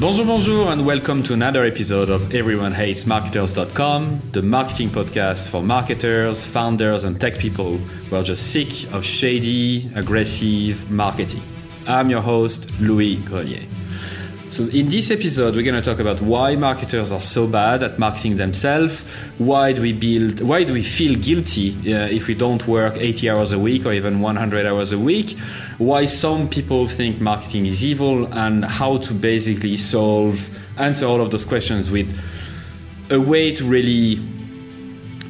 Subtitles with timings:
[0.00, 5.62] Bonjour, bonjour, and welcome to another episode of Everyone Hates Marketers.com, the marketing podcast for
[5.62, 11.42] marketers, founders, and tech people who are just sick of shady, aggressive marketing.
[11.86, 13.66] I'm your host, Louis Grenier.
[14.50, 18.00] So, in this episode, we're going to talk about why marketers are so bad at
[18.00, 19.02] marketing themselves.
[19.38, 20.40] Why do we build?
[20.40, 23.92] Why do we feel guilty uh, if we don't work 80 hours a week or
[23.92, 25.38] even 100 hours a week?
[25.78, 31.30] Why some people think marketing is evil, and how to basically solve answer all of
[31.30, 32.12] those questions with
[33.08, 34.16] a way to really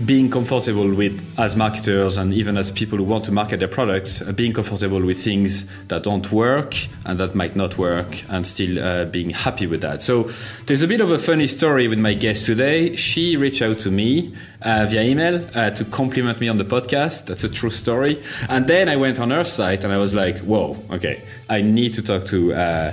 [0.05, 4.23] being comfortable with as marketers and even as people who want to market their products
[4.23, 8.83] uh, being comfortable with things that don't work and that might not work and still
[8.83, 10.01] uh, being happy with that.
[10.03, 10.31] So
[10.67, 12.97] there's a bit of a funny story with my guest today.
[12.97, 17.27] She reached out to me uh, via email uh, to compliment me on the podcast.
[17.27, 18.23] That's a true story.
[18.49, 21.23] And then i went on her site and i was like whoa okay.
[21.49, 22.93] I need to talk to uh,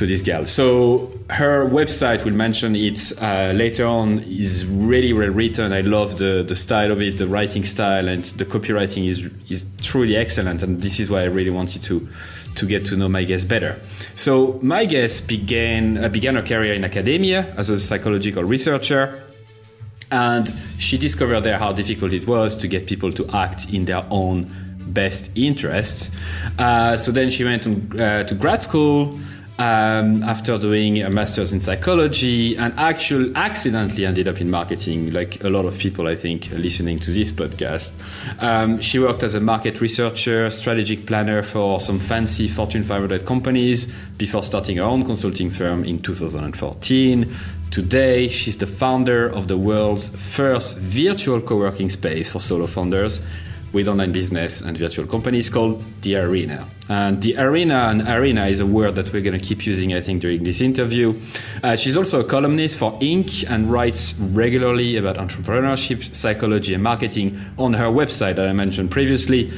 [0.00, 0.46] to this gal.
[0.46, 5.72] So her website we'll mention it uh, later on is really well written.
[5.72, 9.66] I love the, the style of it, the writing style, and the copywriting is is
[9.82, 10.62] truly excellent.
[10.62, 12.08] And this is why I really wanted to
[12.56, 13.78] to get to know my guest better.
[14.14, 19.22] So my guest began uh, began her career in academia as a psychological researcher.
[20.10, 24.04] And she discovered there how difficult it was to get people to act in their
[24.10, 24.50] own
[24.92, 26.10] best interests.
[26.58, 27.70] Uh, so then she went to,
[28.02, 29.20] uh, to grad school,
[29.60, 35.44] um, after doing a master's in psychology and actually accidentally ended up in marketing, like
[35.44, 37.92] a lot of people, I think, listening to this podcast.
[38.42, 43.84] Um, she worked as a market researcher, strategic planner for some fancy Fortune 500 companies
[44.16, 47.36] before starting her own consulting firm in 2014.
[47.70, 53.20] Today, she's the founder of the world's first virtual co working space for solo founders
[53.72, 56.66] with online business and virtual companies called The Arena.
[56.88, 60.00] And The Arena and Arena is a word that we're going to keep using, I
[60.00, 61.20] think, during this interview.
[61.62, 63.48] Uh, she's also a columnist for Inc.
[63.48, 69.52] and writes regularly about entrepreneurship, psychology, and marketing on her website that I mentioned previously.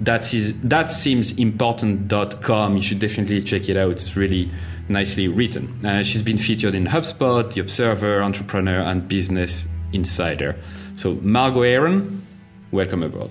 [0.00, 2.76] That is that seems important.com.
[2.76, 3.90] You should definitely check it out.
[3.90, 4.48] It's really
[4.88, 5.84] nicely written.
[5.84, 10.56] Uh, she's been featured in HubSpot, The Observer, Entrepreneur, and Business Insider.
[10.94, 12.26] So, Margo Aron,
[12.70, 13.30] welcome aboard.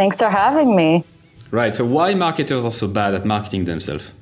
[0.00, 1.04] Thanks for having me.
[1.50, 1.74] Right.
[1.74, 4.14] So, why marketers are so bad at marketing themselves?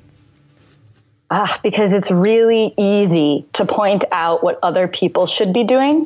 [1.31, 6.05] Ah, because it's really easy to point out what other people should be doing.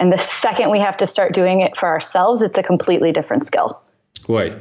[0.00, 3.46] And the second we have to start doing it for ourselves, it's a completely different
[3.46, 3.80] skill.
[4.26, 4.56] Why?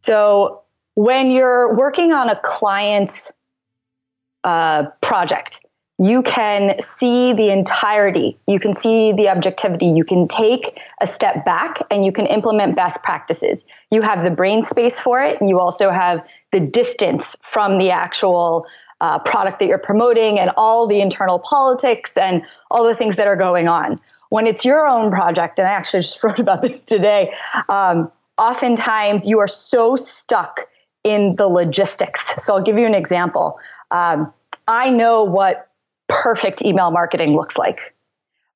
[0.00, 0.62] So,
[0.94, 3.30] when you're working on a client's
[4.42, 5.60] uh, project,
[6.02, 8.36] you can see the entirety.
[8.48, 9.86] You can see the objectivity.
[9.86, 13.64] You can take a step back and you can implement best practices.
[13.92, 17.92] You have the brain space for it, and you also have the distance from the
[17.92, 18.66] actual
[19.00, 23.28] uh, product that you're promoting and all the internal politics and all the things that
[23.28, 23.96] are going on.
[24.30, 27.32] When it's your own project, and I actually just wrote about this today,
[27.68, 30.66] um, oftentimes you are so stuck
[31.04, 32.42] in the logistics.
[32.42, 33.60] So I'll give you an example.
[33.92, 34.32] Um,
[34.66, 35.68] I know what
[36.12, 37.94] perfect email marketing looks like.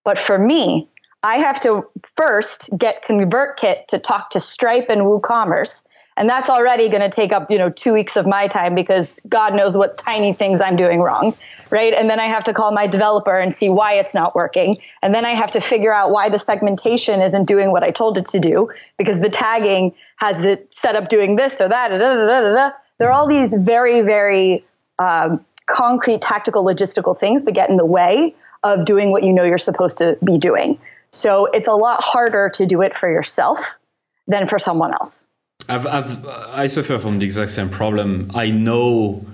[0.05, 0.89] But for me,
[1.23, 5.83] I have to first get ConvertKit to talk to Stripe and WooCommerce.
[6.19, 9.21] And that's already going to take up, you know, two weeks of my time because
[9.29, 11.37] God knows what tiny things I'm doing wrong,
[11.71, 11.93] right?
[11.93, 14.79] And then I have to call my developer and see why it's not working.
[15.03, 18.17] And then I have to figure out why the segmentation isn't doing what I told
[18.17, 21.89] it to do because the tagging has it set up doing this or that.
[21.89, 24.65] Da, da, da, there are all these very, very
[24.99, 29.45] um, concrete tactical logistical things that get in the way of doing what you know
[29.45, 30.79] you're supposed to be doing.
[31.11, 33.79] So it's a lot harder to do it for yourself
[34.27, 35.29] than for someone else.
[35.69, 38.31] I've, I've, I suffer from the exact same problem.
[38.35, 39.25] I know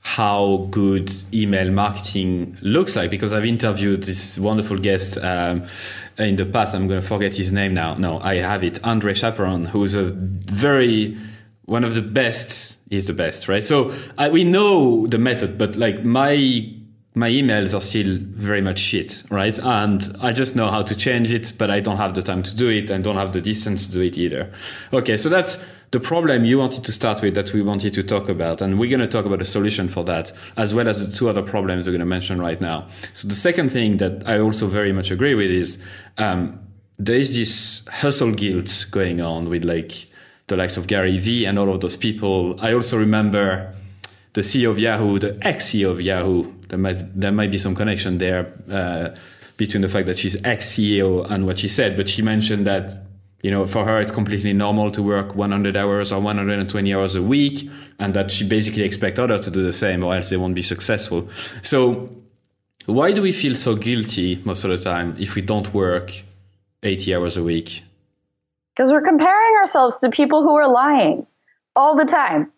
[0.00, 5.66] how good email marketing looks like because I've interviewed this wonderful guest um,
[6.18, 6.74] in the past.
[6.74, 7.94] I'm going to forget his name now.
[7.94, 8.82] No, I have it.
[8.84, 11.16] Andre Chaperon, who's a very
[11.66, 13.64] one of the best is the best, right?
[13.64, 16.70] So I, we know the method, but like my
[17.14, 19.58] my emails are still very much shit, right?
[19.58, 22.56] And I just know how to change it, but I don't have the time to
[22.56, 24.50] do it and don't have the distance to do it either.
[24.94, 28.30] Okay, so that's the problem you wanted to start with that we wanted to talk
[28.30, 28.62] about.
[28.62, 31.28] And we're going to talk about a solution for that, as well as the two
[31.28, 32.86] other problems we're going to mention right now.
[33.12, 35.78] So the second thing that I also very much agree with is
[36.16, 36.66] um,
[36.98, 40.06] there is this hustle guilt going on with like
[40.52, 42.58] the likes of Gary Vee and all of those people.
[42.60, 43.74] I also remember
[44.32, 46.52] the CEO of Yahoo, the ex-CEO of Yahoo.
[46.68, 49.14] There might there might be some connection there uh,
[49.56, 51.96] between the fact that she's ex-CEO and what she said.
[51.96, 52.84] But she mentioned that
[53.42, 57.22] you know for her it's completely normal to work 100 hours or 120 hours a
[57.22, 60.54] week, and that she basically expects others to do the same, or else they won't
[60.54, 61.28] be successful.
[61.62, 62.08] So
[62.86, 66.10] Why do we feel so guilty most of the time if we don't work
[66.82, 67.84] 80 hours a week?
[68.74, 71.26] Because we're comparing ourselves to people who are lying
[71.76, 72.50] all the time.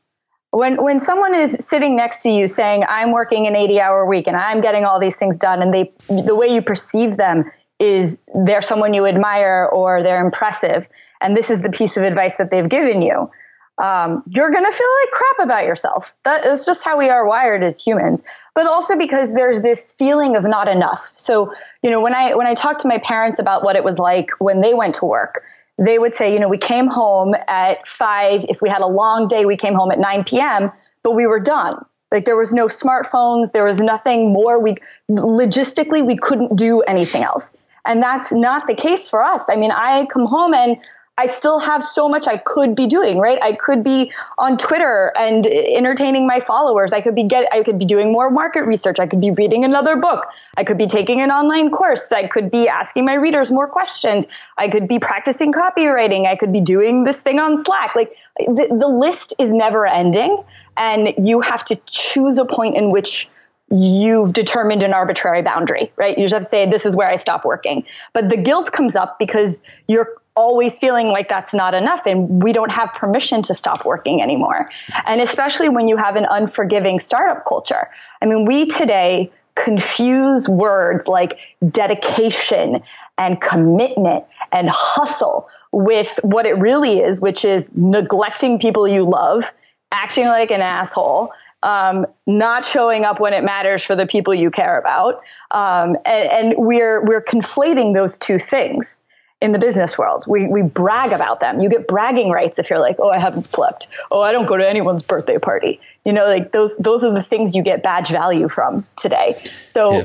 [0.50, 4.26] When, when someone is sitting next to you saying, I'm working an 80 hour week
[4.26, 8.18] and I'm getting all these things done, and they, the way you perceive them is
[8.46, 10.88] they're someone you admire or they're impressive,
[11.20, 13.30] and this is the piece of advice that they've given you,
[13.78, 16.14] um, you're going to feel like crap about yourself.
[16.22, 18.22] That is just how we are wired as humans.
[18.54, 21.12] But also because there's this feeling of not enough.
[21.16, 21.52] So,
[21.82, 24.30] you know, when I when I talked to my parents about what it was like
[24.38, 25.42] when they went to work,
[25.78, 28.44] they would say, you know, we came home at five.
[28.48, 30.70] If we had a long day, we came home at 9 p.m.,
[31.02, 31.84] but we were done.
[32.12, 34.60] Like there was no smartphones, there was nothing more.
[34.60, 34.76] We
[35.10, 37.52] logistically we couldn't do anything else.
[37.84, 39.42] And that's not the case for us.
[39.48, 40.78] I mean, I come home and
[41.16, 43.38] I still have so much I could be doing, right?
[43.40, 46.92] I could be on Twitter and entertaining my followers.
[46.92, 48.98] I could be get I could be doing more market research.
[48.98, 50.26] I could be reading another book.
[50.56, 52.10] I could be taking an online course.
[52.10, 54.26] I could be asking my readers more questions.
[54.58, 56.26] I could be practicing copywriting.
[56.26, 57.94] I could be doing this thing on Slack.
[57.94, 60.42] Like the, the list is never ending
[60.76, 63.28] and you have to choose a point in which
[63.70, 66.16] you've determined an arbitrary boundary, right?
[66.16, 67.84] You just have to say, this is where I stop working.
[68.12, 72.52] But the guilt comes up because you're always feeling like that's not enough and we
[72.52, 74.68] don't have permission to stop working anymore.
[75.06, 77.88] And especially when you have an unforgiving startup culture.
[78.20, 81.38] I mean, we today confuse words like
[81.70, 82.82] dedication
[83.16, 89.52] and commitment and hustle with what it really is, which is neglecting people you love,
[89.92, 91.30] acting like an asshole,
[91.64, 96.30] um, not showing up when it matters for the people you care about, um, and,
[96.30, 99.02] and, we're we're conflating those two things
[99.40, 100.24] in the business world.
[100.28, 101.60] We, we brag about them.
[101.60, 103.88] You get bragging rights if you're like, oh, I haven't slept.
[104.10, 105.80] Oh, I don't go to anyone's birthday party.
[106.04, 109.34] You know, like those those are the things you get badge value from today.
[109.72, 110.02] So,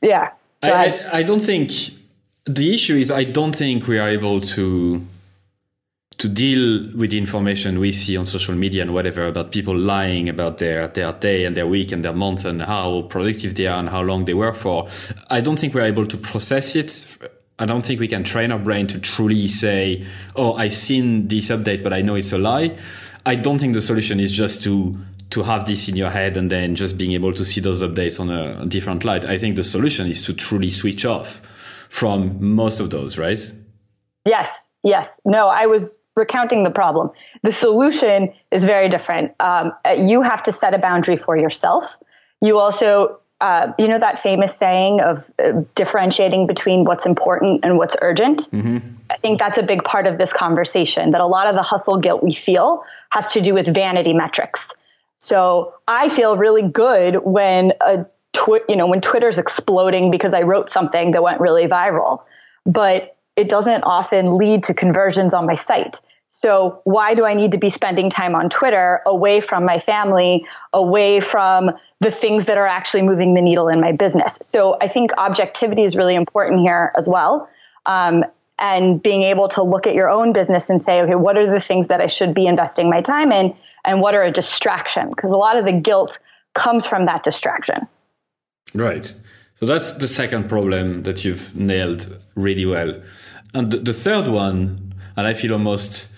[0.00, 0.30] yeah, yeah
[0.62, 1.72] I, I, I don't think
[2.46, 5.04] the issue is I don't think we are able to
[6.18, 10.28] to deal with the information we see on social media and whatever about people lying
[10.28, 13.78] about their, their day and their week and their month and how productive they are
[13.78, 14.88] and how long they work for.
[15.30, 17.06] I don't think we're able to process it
[17.58, 21.50] I don't think we can train our brain to truly say, "Oh, I've seen this
[21.50, 22.76] update, but I know it's a lie."
[23.24, 24.98] I don't think the solution is just to
[25.30, 28.20] to have this in your head and then just being able to see those updates
[28.20, 29.24] on a, a different light.
[29.24, 31.40] I think the solution is to truly switch off
[31.88, 33.52] from most of those, right?
[34.24, 35.20] Yes, yes.
[35.24, 37.10] No, I was recounting the problem.
[37.42, 39.32] The solution is very different.
[39.40, 41.98] Um, you have to set a boundary for yourself.
[42.40, 47.76] You also uh, you know that famous saying of uh, differentiating between what's important and
[47.76, 48.48] what's urgent.
[48.52, 48.88] Mm-hmm.
[49.10, 51.10] I think that's a big part of this conversation.
[51.10, 54.72] That a lot of the hustle guilt we feel has to do with vanity metrics.
[55.16, 60.42] So I feel really good when a twi- you know when Twitter's exploding because I
[60.42, 62.22] wrote something that went really viral,
[62.64, 66.00] but it doesn't often lead to conversions on my site.
[66.28, 70.46] So why do I need to be spending time on Twitter away from my family,
[70.72, 71.70] away from
[72.00, 74.38] the things that are actually moving the needle in my business?
[74.42, 77.48] So I think objectivity is really important here as well.
[77.86, 78.24] Um,
[78.58, 81.60] and being able to look at your own business and say, okay, what are the
[81.60, 83.54] things that I should be investing my time in
[83.84, 85.10] and what are a distraction?
[85.10, 86.18] Because a lot of the guilt
[86.54, 87.86] comes from that distraction.
[88.74, 89.12] Right.
[89.56, 93.00] So that's the second problem that you've nailed really well.
[93.54, 96.12] And the third one, and I feel almost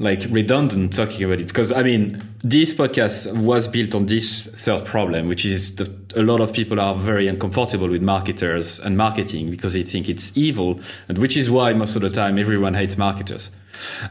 [0.00, 4.84] like redundant talking about it because I mean this podcast was built on this third
[4.84, 9.50] problem, which is that a lot of people are very uncomfortable with marketers and marketing
[9.50, 12.98] because they think it's evil, and which is why most of the time everyone hates
[12.98, 13.52] marketers,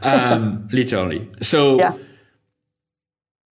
[0.00, 1.28] um, literally.
[1.42, 1.92] So yeah.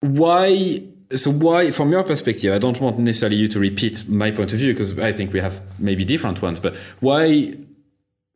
[0.01, 0.84] why?
[1.15, 4.60] So why, from your perspective, I don't want necessarily you to repeat my point of
[4.60, 7.56] view because I think we have maybe different ones, but why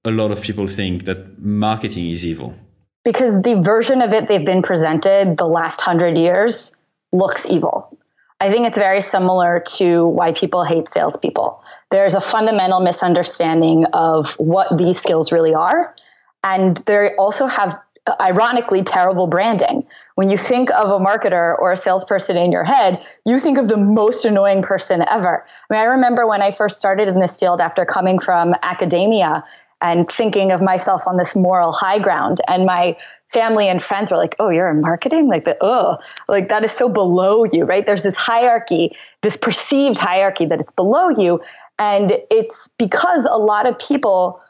[0.06, 2.56] a lot of people think that marketing is evil?
[3.04, 6.76] because the version of it they've been presented the last hundred years
[7.12, 7.98] looks evil.
[8.40, 11.64] I think it's very similar to why people hate salespeople.
[11.92, 15.96] There's a fundamental misunderstanding of what these skills really are.
[16.44, 17.80] And they also have,
[18.20, 19.88] ironically, terrible branding.
[20.16, 23.70] When you think of a marketer or a salesperson in your head, you think of
[23.70, 25.46] the most annoying person ever.
[25.70, 29.46] I mean, I remember when I first started in this field after coming from academia
[29.84, 32.40] and thinking of myself on this moral high ground.
[32.48, 32.98] And my
[33.28, 35.28] family and friends were like, "Oh, you're in marketing?
[35.28, 35.98] Like oh,
[36.28, 37.86] like that is so below you, right?
[37.86, 41.42] There's this hierarchy, this perceived hierarchy that it's below you,
[41.78, 44.42] and it's because a lot of people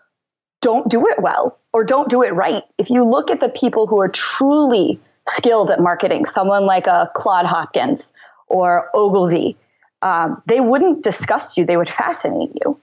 [0.62, 2.64] don't do it well or don't do it right.
[2.78, 7.12] If you look at the people who are truly skilled at marketing, someone like a
[7.16, 8.14] Claude Hopkins
[8.48, 9.58] or Ogilvy,
[10.04, 12.80] um, they wouldn't disgust you; they would fascinate you.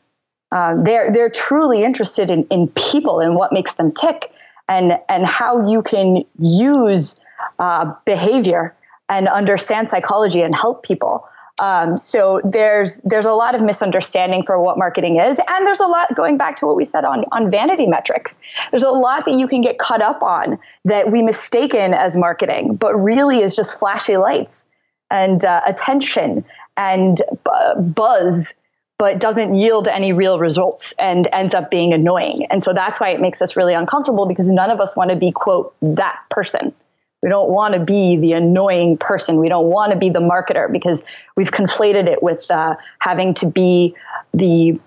[0.52, 4.33] Um, they're they're truly interested in in people and what makes them tick,
[4.69, 7.19] and and how you can use
[7.59, 8.75] uh, behavior
[9.09, 11.26] and understand psychology and help people.
[11.61, 15.87] Um, so there's there's a lot of misunderstanding for what marketing is, and there's a
[15.87, 18.35] lot going back to what we said on on vanity metrics.
[18.71, 22.76] There's a lot that you can get caught up on that we mistaken as marketing,
[22.76, 24.64] but really is just flashy lights
[25.11, 26.45] and uh, attention
[26.76, 28.54] and uh, buzz,
[29.00, 32.47] but doesn't yield any real results and ends up being annoying.
[32.50, 35.16] And so that's why it makes us really uncomfortable because none of us want to
[35.16, 36.75] be quote that person.
[37.23, 39.38] We don't want to be the annoying person.
[39.38, 41.02] We don't want to be the marketer because
[41.35, 43.95] we've conflated it with uh, having to be
[44.35, 44.78] the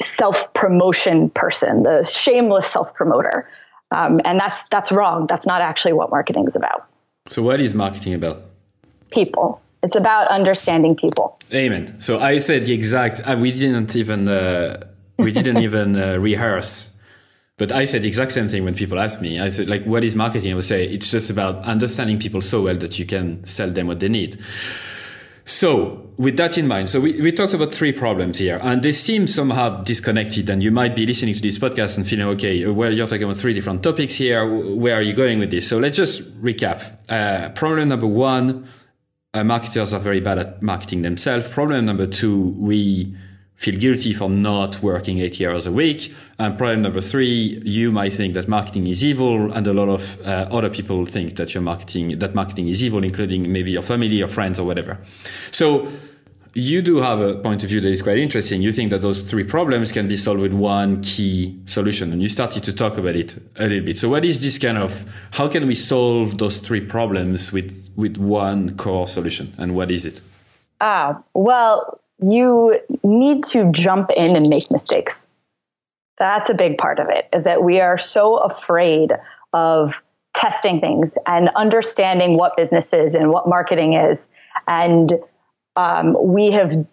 [0.00, 3.46] self promotion person, the shameless self promoter.
[3.92, 5.28] Um, and that's that's wrong.
[5.28, 6.88] That's not actually what marketing is about.
[7.28, 8.46] So, what is marketing about?
[9.12, 9.62] People.
[9.82, 11.38] It's about understanding people.
[11.52, 12.00] Amen.
[12.00, 13.20] So I said the exact.
[13.20, 14.86] Uh, we didn't even uh,
[15.18, 16.96] we didn't even uh, rehearse
[17.60, 19.38] but I said the exact same thing when people ask me.
[19.38, 20.52] I said, like, what is marketing?
[20.52, 23.86] I would say it's just about understanding people so well that you can sell them
[23.86, 24.42] what they need.
[25.44, 28.92] So, with that in mind, so we, we talked about three problems here, and they
[28.92, 30.48] seem somehow disconnected.
[30.48, 33.36] And you might be listening to this podcast and feeling, okay, well, you're talking about
[33.36, 34.42] three different topics here.
[34.74, 35.68] Where are you going with this?
[35.68, 36.96] So, let's just recap.
[37.10, 38.66] Uh, problem number one
[39.32, 41.48] uh, marketers are very bad at marketing themselves.
[41.48, 43.14] Problem number two, we
[43.54, 46.14] feel guilty for not working 80 hours a week.
[46.38, 50.20] And problem number three, you might think that marketing is evil, and a lot of
[50.22, 54.16] uh, other people think that your marketing that marketing is evil, including maybe your family,
[54.16, 54.98] your friends, or whatever.
[55.50, 55.88] So
[56.54, 58.62] you do have a point of view that is quite interesting.
[58.62, 62.28] You think that those three problems can be solved with one key solution, and you
[62.28, 63.98] started to talk about it a little bit.
[63.98, 65.04] So, what is this kind of?
[65.32, 70.04] How can we solve those three problems with with one core solution, and what is
[70.06, 70.20] it?
[70.80, 75.28] Ah, well, you need to jump in and make mistakes.
[76.18, 79.12] That's a big part of it, is that we are so afraid
[79.52, 80.02] of
[80.34, 84.28] testing things and understanding what business is and what marketing is.
[84.68, 85.12] And
[85.76, 86.86] um, we have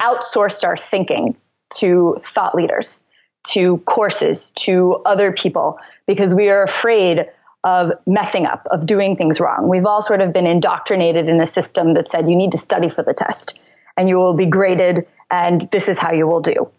[0.00, 1.36] outsourced our thinking
[1.74, 3.02] to thought leaders,
[3.44, 7.26] to courses, to other people, because we are afraid
[7.64, 9.68] of messing up, of doing things wrong.
[9.68, 12.88] We've all sort of been indoctrinated in a system that said you need to study
[12.88, 13.60] for the test
[13.96, 16.70] and you will be graded, and this is how you will do.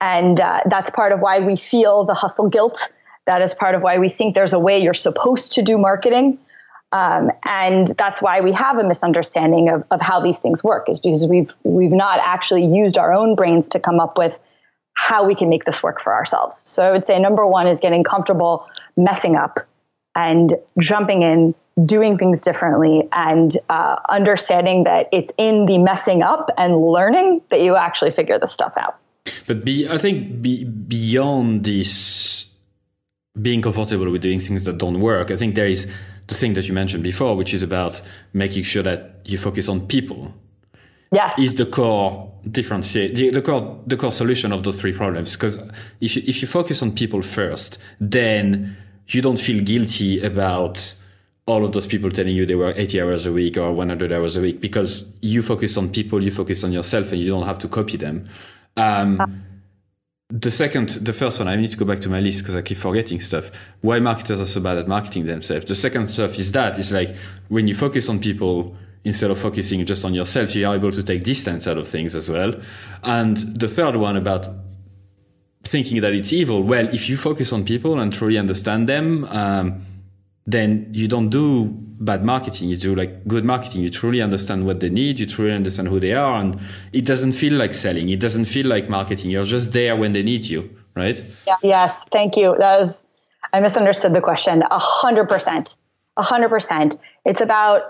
[0.00, 2.90] And uh, that's part of why we feel the hustle guilt.
[3.26, 6.38] That is part of why we think there's a way you're supposed to do marketing.
[6.90, 11.00] Um, and that's why we have a misunderstanding of, of how these things work, is
[11.00, 14.40] because we've we've not actually used our own brains to come up with
[14.94, 16.56] how we can make this work for ourselves.
[16.56, 18.66] So I would say number one is getting comfortable
[18.96, 19.60] messing up
[20.14, 21.54] and jumping in,
[21.84, 27.60] doing things differently and uh, understanding that it's in the messing up and learning that
[27.60, 28.96] you actually figure this stuff out.
[29.46, 32.50] But be, I think be, beyond this
[33.40, 35.86] being comfortable with doing things that don't work, I think there is
[36.28, 38.00] the thing that you mentioned before, which is about
[38.32, 40.32] making sure that you focus on people.
[41.10, 41.38] Yes.
[41.38, 45.34] Is the core difference the, the core the core solution of those three problems?
[45.34, 45.56] Because
[46.00, 48.76] if you, if you focus on people first, then
[49.08, 50.94] you don't feel guilty about
[51.46, 54.36] all of those people telling you they were 80 hours a week or 100 hours
[54.36, 57.58] a week because you focus on people, you focus on yourself, and you don't have
[57.60, 58.28] to copy them.
[58.76, 59.42] Um,
[60.30, 62.60] the second, the first one, I need to go back to my list because I
[62.60, 63.50] keep forgetting stuff.
[63.80, 65.64] Why marketers are so bad at marketing themselves.
[65.64, 67.16] The second stuff is that it's like
[67.48, 71.02] when you focus on people instead of focusing just on yourself, you are able to
[71.02, 72.52] take distance out of things as well.
[73.02, 74.46] And the third one about
[75.64, 76.62] thinking that it's evil.
[76.62, 79.82] Well, if you focus on people and truly understand them, um,
[80.48, 81.68] then you don't do
[82.00, 82.70] bad marketing.
[82.70, 83.82] You do like good marketing.
[83.82, 85.18] You truly understand what they need.
[85.20, 86.40] You truly understand who they are.
[86.40, 86.58] And
[86.92, 88.08] it doesn't feel like selling.
[88.08, 89.30] It doesn't feel like marketing.
[89.30, 91.22] You're just there when they need you, right?
[91.46, 91.56] Yeah.
[91.62, 92.04] Yes.
[92.10, 92.56] Thank you.
[92.58, 93.04] That was,
[93.52, 94.62] I misunderstood the question.
[94.70, 95.76] A hundred percent.
[96.16, 96.96] A hundred percent.
[97.26, 97.82] It's about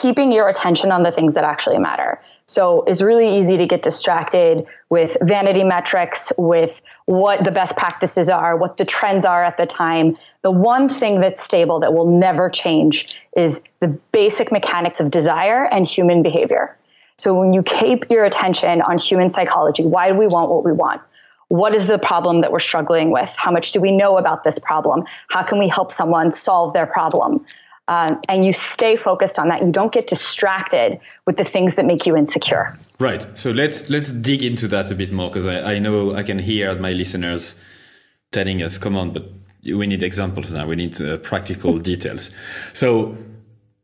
[0.00, 2.20] keeping your attention on the things that actually matter.
[2.46, 8.28] So it's really easy to get distracted with vanity metrics, with what the best practices
[8.28, 10.16] are, what the trends are at the time.
[10.42, 15.64] The one thing that's stable that will never change is the basic mechanics of desire
[15.64, 16.76] and human behavior.
[17.16, 20.72] So when you keep your attention on human psychology, why do we want what we
[20.72, 21.00] want?
[21.48, 23.32] What is the problem that we're struggling with?
[23.36, 25.04] How much do we know about this problem?
[25.28, 27.46] How can we help someone solve their problem?
[27.88, 29.62] Um, and you stay focused on that.
[29.62, 32.78] You don't get distracted with the things that make you insecure.
[32.98, 33.26] Right.
[33.36, 36.38] So let's let's dig into that a bit more because I, I know I can
[36.38, 37.60] hear my listeners
[38.32, 39.30] telling us, "Come on, but
[39.62, 40.66] we need examples now.
[40.66, 42.34] We need uh, practical details."
[42.72, 43.18] So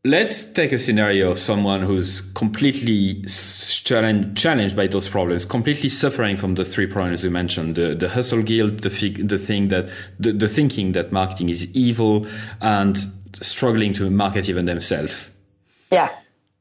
[0.03, 3.23] let's take a scenario of someone who's completely
[3.85, 8.43] challenged by those problems, completely suffering from the three problems you mentioned: the, the hustle
[8.43, 8.89] guilt, the,
[9.23, 12.27] the thing that the, the thinking that marketing is evil,
[12.63, 12.97] and
[13.35, 15.31] struggling to market even themselves.
[15.91, 16.11] Yeah.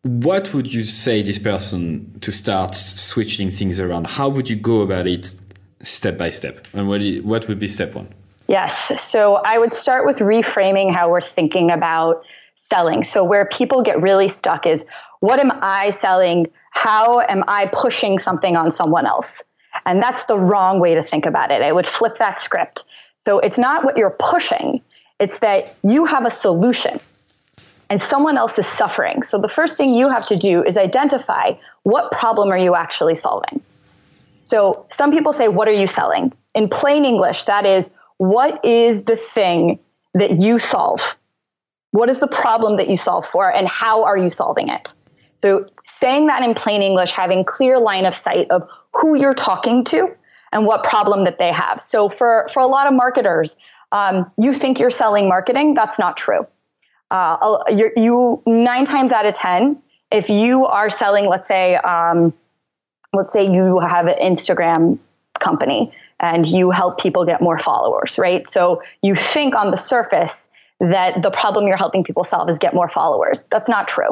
[0.02, 4.08] What would you say this person to start switching things around?
[4.08, 5.34] How would you go about it
[5.82, 6.68] step by step?
[6.74, 8.08] And what, what would be step one?
[8.48, 9.02] Yes.
[9.02, 12.24] So I would start with reframing how we're thinking about
[12.72, 13.04] selling.
[13.04, 14.86] So where people get really stuck is
[15.20, 16.48] what am I selling?
[16.72, 19.44] How am I pushing something on someone else?
[19.86, 21.62] And that's the wrong way to think about it.
[21.62, 22.86] I would flip that script.
[23.18, 24.82] So it's not what you're pushing,
[25.20, 27.00] it's that you have a solution
[27.90, 29.24] and someone else is suffering.
[29.24, 33.16] So the first thing you have to do is identify what problem are you actually
[33.16, 33.62] solving.
[34.46, 36.34] So some people say, What are you selling?
[36.56, 39.80] In plain English, that is, what is the thing
[40.14, 41.18] that you solve?
[41.92, 44.94] What is the problem that you solve for, and how are you solving it?
[45.38, 49.84] So saying that in plain English, having clear line of sight of who you're talking
[49.86, 50.16] to
[50.52, 51.82] and what problem that they have.
[51.82, 53.56] So for, for a lot of marketers,
[53.92, 55.74] um, you think you're selling marketing.
[55.74, 56.48] That's not true.
[57.12, 59.82] Uh, you nine times out of ten,
[60.12, 62.34] if you are selling, let's say, um,
[63.14, 65.00] let's say you have an Instagram
[65.40, 68.48] company and you help people get more followers, right?
[68.48, 72.74] So you think on the surface that the problem you're helping people solve is get
[72.74, 73.44] more followers.
[73.50, 74.12] That's not true.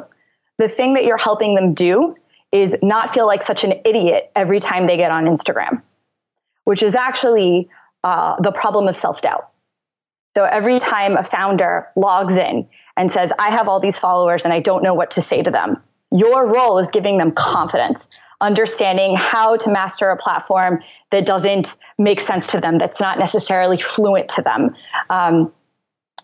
[0.57, 2.15] The thing that you're helping them do
[2.51, 5.81] is not feel like such an idiot every time they get on Instagram,
[6.63, 7.69] which is actually
[8.03, 9.50] uh, the problem of self doubt.
[10.38, 14.53] So every time a founder logs in and says, I have all these followers and
[14.53, 18.08] I don't know what to say to them, your role is giving them confidence,
[18.39, 23.79] understanding how to master a platform that doesn't make sense to them, that's not necessarily
[23.79, 24.75] fluent to them.
[25.10, 25.51] Um,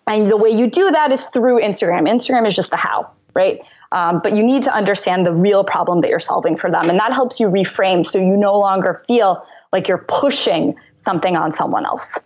[0.05, 2.07] and the way you do that is through Instagram.
[2.07, 3.61] Instagram is just the how, right?
[3.91, 6.91] Um, but you need to understand the real problem that you're solving for them.
[6.91, 11.51] And that helps you reframe so you no longer feel like you're pushing something on
[11.51, 12.19] someone else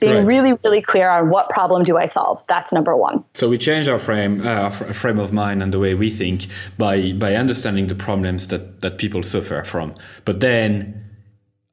[0.00, 0.26] being right.
[0.26, 2.42] really really clear on what problem do i solve.
[2.46, 3.24] That's number one.
[3.34, 6.46] So we change our frame uh, our frame of mind and the way we think
[6.78, 9.94] by by understanding the problems that that people suffer from.
[10.24, 11.04] But then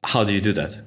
[0.04, 0.78] how do you do that?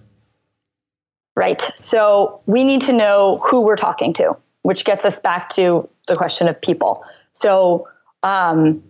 [1.36, 1.62] Right.
[1.76, 6.16] So we need to know who we're talking to which gets us back to the
[6.18, 7.02] question of people.
[7.32, 7.88] So
[8.22, 8.84] um,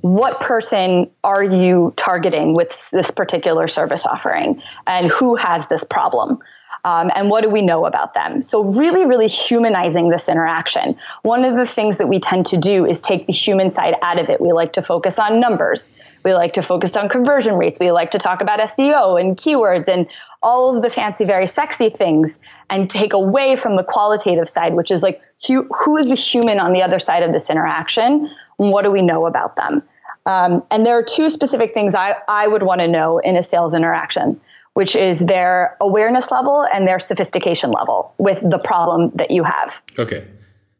[0.00, 4.62] what person are you targeting with this particular service offering?
[4.86, 6.38] And who has this problem
[6.84, 8.42] um, and what do we know about them?
[8.42, 10.96] So, really, really humanizing this interaction.
[11.22, 14.18] One of the things that we tend to do is take the human side out
[14.18, 14.40] of it.
[14.40, 15.88] We like to focus on numbers.
[16.24, 17.80] We like to focus on conversion rates.
[17.80, 20.06] We like to talk about SEO and keywords and
[20.42, 24.90] all of the fancy, very sexy things and take away from the qualitative side, which
[24.90, 28.30] is like, who, who is the human on the other side of this interaction?
[28.56, 29.82] what do we know about them?
[30.26, 33.42] Um, and there are two specific things I, I would want to know in a
[33.42, 34.40] sales interaction
[34.74, 39.82] which is their awareness level and their sophistication level with the problem that you have.
[39.98, 40.26] Okay.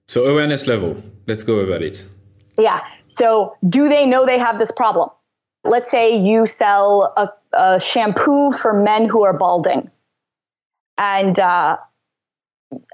[0.06, 2.06] So, awareness level, let's go about it.
[2.58, 2.84] Yeah.
[3.08, 5.08] So, do they know they have this problem?
[5.64, 7.28] Let's say you sell a,
[7.58, 9.90] a shampoo for men who are balding.
[10.98, 11.78] And uh,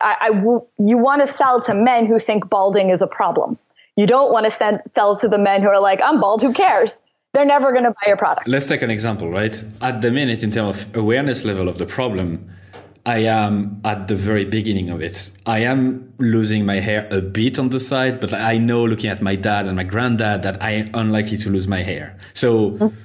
[0.00, 3.58] I, I w- you want to sell to men who think balding is a problem.
[3.96, 6.52] You don't want to send, sell to the men who are like, I'm bald, who
[6.52, 6.94] cares?
[7.32, 8.48] They're never going to buy your product.
[8.48, 9.62] Let's take an example, right?
[9.80, 12.50] At the minute, in terms of awareness level of the problem,
[13.06, 15.32] I am at the very beginning of it.
[15.46, 19.22] I am losing my hair a bit on the side, but I know looking at
[19.22, 22.18] my dad and my granddad that I am unlikely to lose my hair.
[22.34, 22.96] So mm-hmm.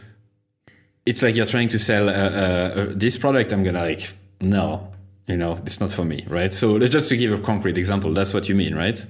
[1.06, 3.54] it's like you're trying to sell uh, uh, uh, this product.
[3.54, 4.12] I'm gonna like,
[4.42, 4.92] no,
[5.28, 6.54] you know, it's not for me, right?
[6.54, 9.04] So just to give a concrete example, that's what you mean, right?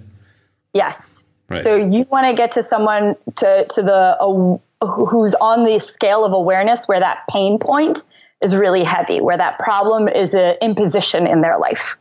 [0.74, 1.24] Yes.
[1.50, 1.64] Right.
[1.64, 6.26] So you want to get to someone to to the uh, who's on the scale
[6.26, 8.04] of awareness where that pain point
[8.42, 11.98] is really heavy, where that problem is an imposition in their life.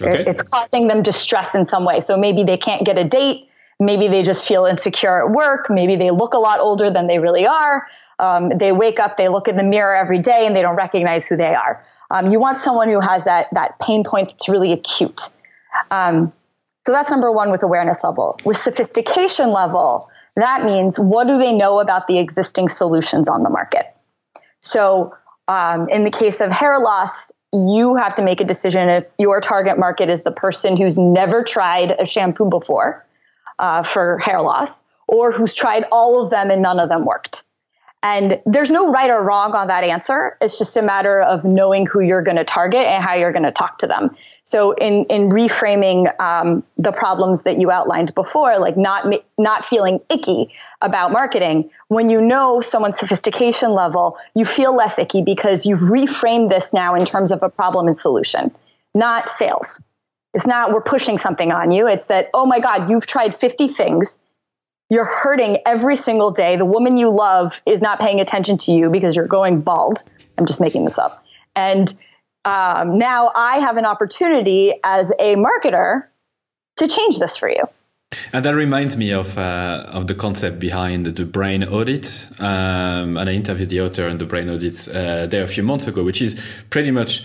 [0.00, 0.24] Okay.
[0.26, 2.00] It's causing them distress in some way.
[2.00, 3.48] So maybe they can't get a date.
[3.80, 5.68] Maybe they just feel insecure at work.
[5.70, 7.86] Maybe they look a lot older than they really are.
[8.18, 11.26] Um, they wake up, they look in the mirror every day, and they don't recognize
[11.26, 11.84] who they are.
[12.10, 15.20] Um, you want someone who has that that pain point that's really acute.
[15.90, 16.32] Um,
[16.86, 18.38] so that's number one with awareness level.
[18.44, 23.50] With sophistication level, that means what do they know about the existing solutions on the
[23.50, 23.94] market?
[24.60, 25.14] So,
[25.48, 29.40] um, in the case of hair loss, you have to make a decision if your
[29.40, 33.06] target market is the person who's never tried a shampoo before
[33.58, 37.44] uh, for hair loss or who's tried all of them and none of them worked.
[38.06, 40.36] And there's no right or wrong on that answer.
[40.40, 43.42] It's just a matter of knowing who you're going to target and how you're going
[43.42, 44.14] to talk to them.
[44.44, 49.98] So in in reframing um, the problems that you outlined before, like not not feeling
[50.08, 55.80] icky about marketing, when you know someone's sophistication level, you feel less icky because you've
[55.80, 58.54] reframed this now in terms of a problem and solution,
[58.94, 59.80] not sales.
[60.32, 61.88] It's not we're pushing something on you.
[61.88, 64.16] It's that oh my god, you've tried 50 things
[64.88, 66.56] you're hurting every single day.
[66.56, 70.02] The woman you love is not paying attention to you because you're going bald.
[70.38, 71.24] I'm just making this up.
[71.54, 71.92] And
[72.44, 76.04] um, now I have an opportunity as a marketer
[76.76, 77.64] to change this for you.
[78.32, 82.28] And that reminds me of uh, of the concept behind the brain audit.
[82.38, 85.88] Um, and I interviewed the author on the brain audit uh, there a few months
[85.88, 87.24] ago, which is pretty much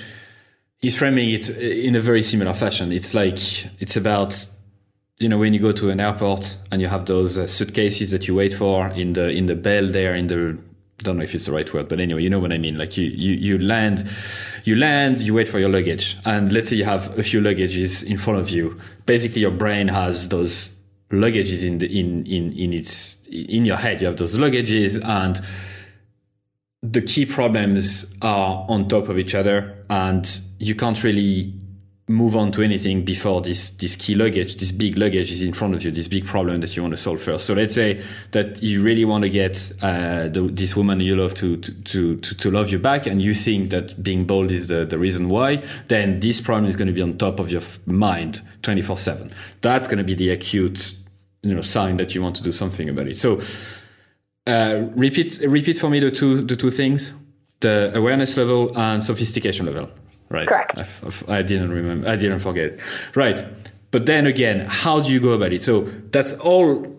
[0.79, 2.91] he's framing it in a very similar fashion.
[2.91, 3.37] It's like
[3.79, 4.43] it's about
[5.21, 8.27] you know when you go to an airport and you have those uh, suitcases that
[8.27, 10.57] you wait for in the in the bell there in the
[10.97, 12.77] don't know if it's the right word but anyway you know what i mean.
[12.77, 14.07] Like you you, you land
[14.63, 16.17] you land you wait for your luggage.
[16.25, 18.77] And let's say you have a few luggages in front of you.
[19.05, 20.75] Basically your brain has those
[21.11, 24.01] luggages in the in in in its in your head.
[24.01, 25.39] You have those luggages and
[26.83, 31.53] the key problems are on top of each other and you can't really
[32.11, 35.75] move on to anything before this this key luggage, this big luggage is in front
[35.75, 37.45] of you, this big problem that you want to solve first.
[37.45, 41.33] So let's say that you really want to get uh, the, this woman you love
[41.35, 44.85] to, to, to, to love you back, and you think that being bold is the,
[44.85, 48.41] the reason why, then this problem is going to be on top of your mind
[48.61, 49.31] 24 7.
[49.61, 50.95] That's going to be the acute
[51.43, 53.17] you know, sign that you want to do something about it.
[53.17, 53.41] So
[54.45, 57.13] uh, repeat, repeat for me the two, the two things
[57.61, 59.89] the awareness level and sophistication level.
[60.31, 60.47] Right.
[60.47, 60.85] Correct.
[61.27, 62.07] I, I didn't remember.
[62.07, 62.79] I didn't forget.
[63.15, 63.43] Right.
[63.91, 65.63] But then again, how do you go about it?
[65.63, 66.97] So that's all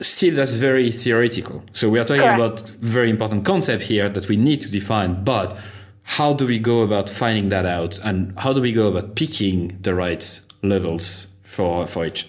[0.00, 1.64] still that's very theoretical.
[1.72, 2.38] So we are talking Correct.
[2.38, 5.56] about very important concept here that we need to define, but
[6.02, 9.78] how do we go about finding that out and how do we go about picking
[9.80, 12.28] the right levels for for each?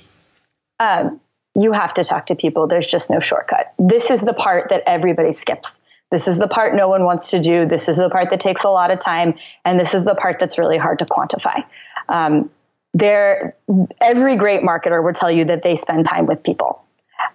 [0.79, 1.19] Um,
[1.55, 2.67] you have to talk to people.
[2.67, 3.73] There's just no shortcut.
[3.77, 5.78] This is the part that everybody skips.
[6.11, 7.65] This is the part no one wants to do.
[7.65, 9.35] This is the part that takes a lot of time.
[9.63, 11.63] And this is the part that's really hard to quantify.
[12.07, 12.49] Um,
[12.93, 13.55] there,
[14.01, 16.83] every great marketer will tell you that they spend time with people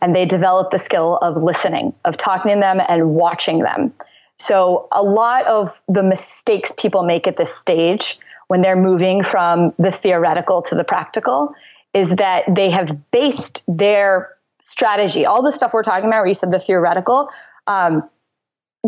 [0.01, 3.93] and they develop the skill of listening, of talking to them and watching them.
[4.39, 9.73] So, a lot of the mistakes people make at this stage when they're moving from
[9.79, 11.55] the theoretical to the practical
[11.95, 16.35] is that they have based their strategy, all the stuff we're talking about, where you
[16.35, 17.31] said the theoretical,
[17.69, 18.03] um,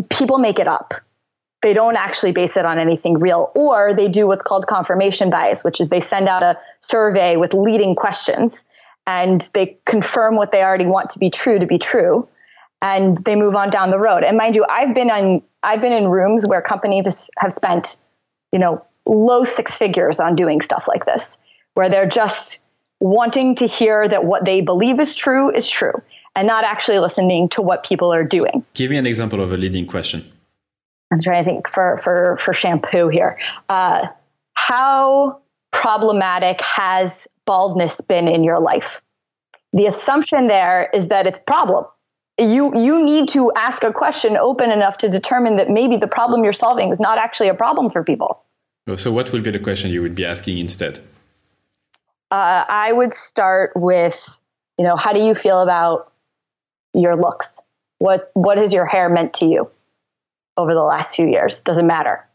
[0.03, 0.93] people make it up.
[1.61, 5.63] They don't actually base it on anything real, or they do what's called confirmation bias,
[5.63, 8.63] which is they send out a survey with leading questions
[9.07, 12.27] and they confirm what they already want to be true to be true
[12.81, 14.23] and they move on down the road.
[14.23, 17.97] And mind you, I've been on I've been in rooms where companies have spent,
[18.51, 21.37] you know, low six figures on doing stuff like this,
[21.73, 22.59] where they're just
[22.99, 26.01] wanting to hear that what they believe is true is true
[26.37, 28.63] and not actually listening to what people are doing.
[28.75, 30.31] Give me an example of a leading question.
[31.11, 33.39] I'm trying to think for for for shampoo here.
[33.67, 34.05] Uh,
[34.53, 39.01] how problematic has baldness been in your life?
[39.73, 41.85] The assumption there is that it's a problem.
[42.37, 46.43] You you need to ask a question open enough to determine that maybe the problem
[46.43, 48.43] you're solving is not actually a problem for people.
[48.95, 50.99] So, what would be the question you would be asking instead?
[52.29, 54.17] Uh, I would start with,
[54.77, 56.11] you know, how do you feel about
[56.97, 57.61] your looks.
[57.99, 59.69] What what has your hair meant to you
[60.55, 61.61] over the last few years?
[61.61, 62.27] Doesn't matter.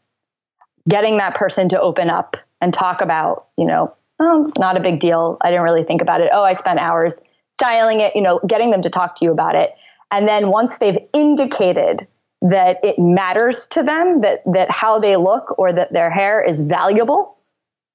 [0.88, 4.80] Getting that person to open up and talk about, you know, oh, it's not a
[4.80, 5.36] big deal.
[5.40, 6.30] I didn't really think about it.
[6.32, 7.20] Oh, I spent hours
[7.54, 9.74] styling it, you know, getting them to talk to you about it.
[10.10, 12.06] And then once they've indicated
[12.42, 16.60] that it matters to them, that that how they look or that their hair is
[16.60, 17.38] valuable,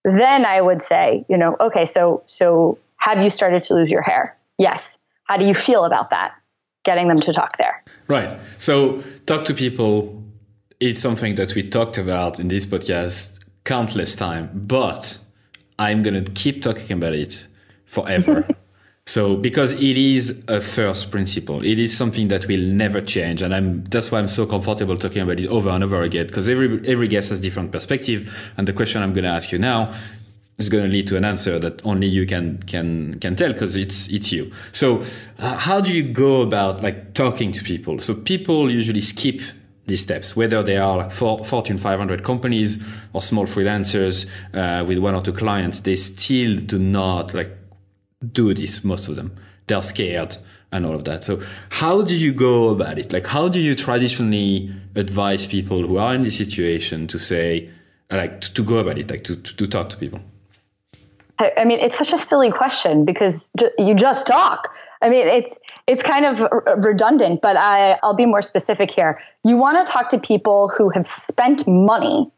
[0.03, 4.01] then I would say, you know, okay, so so have you started to lose your
[4.01, 4.37] hair?
[4.57, 4.97] Yes.
[5.25, 6.33] How do you feel about that?
[6.87, 7.83] Getting them to talk there.
[8.07, 8.35] Right.
[8.57, 10.23] So, talk to people
[10.79, 15.19] is something that we talked about in this podcast countless time, but
[15.77, 17.47] I'm going to keep talking about it
[17.85, 18.47] forever.
[19.05, 23.53] so, because it is a first principle, it is something that will never change, and
[23.53, 26.69] I'm that's why I'm so comfortable talking about it over and over again because every
[26.87, 29.93] every guest has different perspective, and the question I'm going to ask you now
[30.57, 33.75] is going to lead to an answer that only you can can can tell because
[33.75, 34.51] it's it's you.
[34.71, 35.03] So
[35.39, 37.99] uh, how do you go about like talking to people?
[37.99, 39.41] So people usually skip
[39.85, 44.97] these steps, whether they are like for, Fortune 500 companies or small freelancers uh, with
[44.97, 47.55] one or two clients, they still do not like
[48.33, 48.83] do this.
[48.83, 49.33] Most of them
[49.67, 50.37] they're scared
[50.71, 51.23] and all of that.
[51.23, 53.13] So how do you go about it?
[53.13, 57.69] Like, how do you traditionally advise people who are in this situation to say,
[58.09, 60.19] like, to, to go about it, like to, to, to talk to people?
[61.39, 64.75] I mean, it's such a silly question because you just talk.
[65.01, 65.53] I mean, it's
[65.85, 66.41] it's kind of
[66.83, 69.19] redundant, but I, I'll be more specific here.
[69.43, 72.31] You want to talk to people who have spent money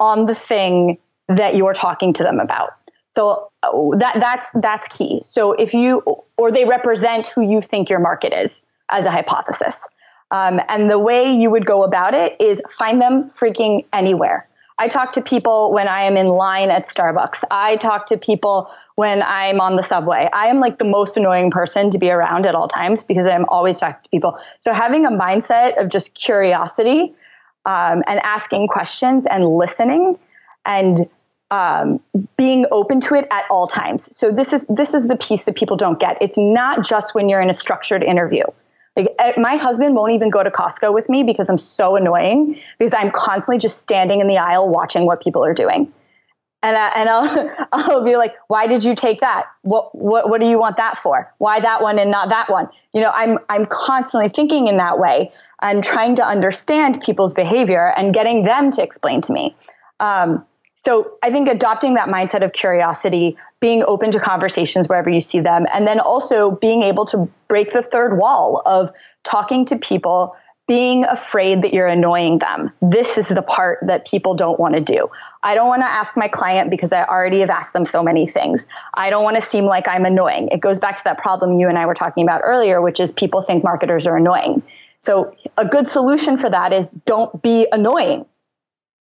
[0.00, 2.70] on the thing that you're talking to them about.
[3.06, 5.20] So uh, that that's that's key.
[5.22, 6.02] So if you
[6.36, 9.88] or they represent who you think your market is as a hypothesis.
[10.32, 14.48] Um, and the way you would go about it is find them freaking anywhere.
[14.80, 17.44] I talk to people when I am in line at Starbucks.
[17.50, 20.26] I talk to people when I'm on the subway.
[20.32, 23.44] I am like the most annoying person to be around at all times because I'm
[23.50, 24.38] always talking to people.
[24.60, 27.14] So having a mindset of just curiosity
[27.66, 30.18] um, and asking questions and listening
[30.64, 30.98] and
[31.50, 32.00] um,
[32.38, 34.16] being open to it at all times.
[34.16, 36.16] So this is this is the piece that people don't get.
[36.22, 38.44] It's not just when you're in a structured interview.
[39.00, 42.58] Like eh, my husband won't even go to Costco with me because I'm so annoying
[42.78, 45.92] because I'm constantly just standing in the aisle watching what people are doing.
[46.62, 49.46] And, I, and I'll, I'll be like, why did you take that?
[49.62, 51.32] What, what, what do you want that for?
[51.38, 52.68] Why that one and not that one?
[52.92, 55.30] You know, I'm, I'm constantly thinking in that way
[55.62, 59.54] and trying to understand people's behavior and getting them to explain to me.
[60.00, 60.44] Um,
[60.84, 65.40] so I think adopting that mindset of curiosity, being open to conversations wherever you see
[65.40, 68.90] them, and then also being able to break the third wall of
[69.22, 70.34] talking to people,
[70.66, 72.70] being afraid that you're annoying them.
[72.80, 75.10] This is the part that people don't want to do.
[75.42, 78.26] I don't want to ask my client because I already have asked them so many
[78.26, 78.66] things.
[78.94, 80.48] I don't want to seem like I'm annoying.
[80.50, 83.12] It goes back to that problem you and I were talking about earlier, which is
[83.12, 84.62] people think marketers are annoying.
[85.00, 88.24] So a good solution for that is don't be annoying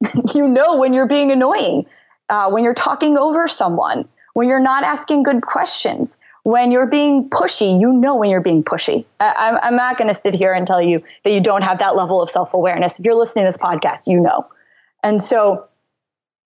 [0.35, 1.87] you know when you're being annoying,
[2.29, 7.29] uh, when you're talking over someone, when you're not asking good questions, when you're being
[7.29, 9.05] pushy, you know when you're being pushy.
[9.21, 11.97] I, I'm not going to sit here and tell you that you don't have that
[11.97, 12.99] level of self awareness.
[12.99, 14.47] If you're listening to this podcast, you know.
[15.03, 15.67] And so,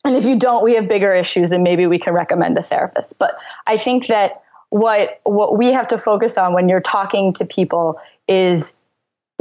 [0.05, 3.19] and if you don't, we have bigger issues and maybe we can recommend a therapist.
[3.19, 3.35] But
[3.67, 8.01] I think that what what we have to focus on when you're talking to people
[8.27, 8.75] is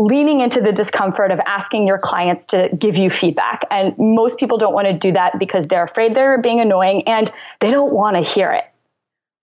[0.02, 3.66] leaning into the discomfort of asking your clients to give you feedback.
[3.70, 7.32] And most people don't want to do that because they're afraid they're being annoying and
[7.60, 8.66] they don't want to hear it.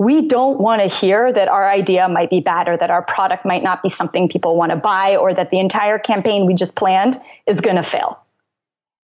[0.01, 3.45] We don't want to hear that our idea might be bad or that our product
[3.45, 6.75] might not be something people want to buy or that the entire campaign we just
[6.75, 8.19] planned is going to fail.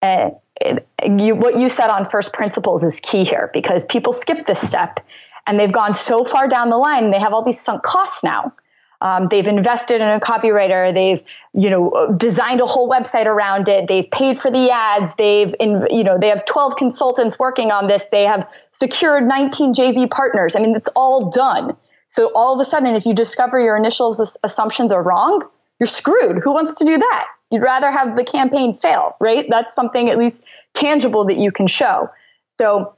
[0.02, 0.86] And it,
[1.20, 5.00] you, what you said on first principles is key here because people skip this step
[5.46, 8.24] and they've gone so far down the line and they have all these sunk costs
[8.24, 8.54] now
[9.02, 10.94] um, they've invested in a copywriter.
[10.94, 11.22] They've,
[11.54, 13.88] you know, designed a whole website around it.
[13.88, 15.14] They've paid for the ads.
[15.18, 18.04] They've, in, you know, they have 12 consultants working on this.
[18.12, 20.56] They have secured 19 JV partners.
[20.56, 21.78] I mean, it's all done.
[22.08, 25.48] So all of a sudden, if you discover your initial assumptions are wrong,
[25.80, 26.42] you're screwed.
[26.44, 27.28] Who wants to do that?
[27.52, 29.46] You'd rather have the campaign fail, right?
[29.50, 32.10] That's something at least tangible that you can show.
[32.50, 32.97] So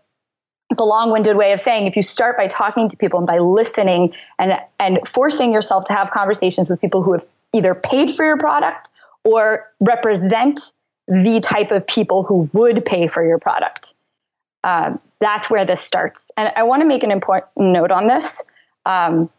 [0.70, 3.40] it's a long-winded way of saying if you start by talking to people and by
[3.40, 8.24] listening and and forcing yourself to have conversations with people who have either paid for
[8.24, 8.92] your product
[9.24, 10.74] or represent
[11.08, 13.96] the type of people who would pay for your product.
[14.64, 16.32] Um, that's where this starts.
[16.38, 18.44] And i want to make an important note on this.
[18.86, 19.30] Um,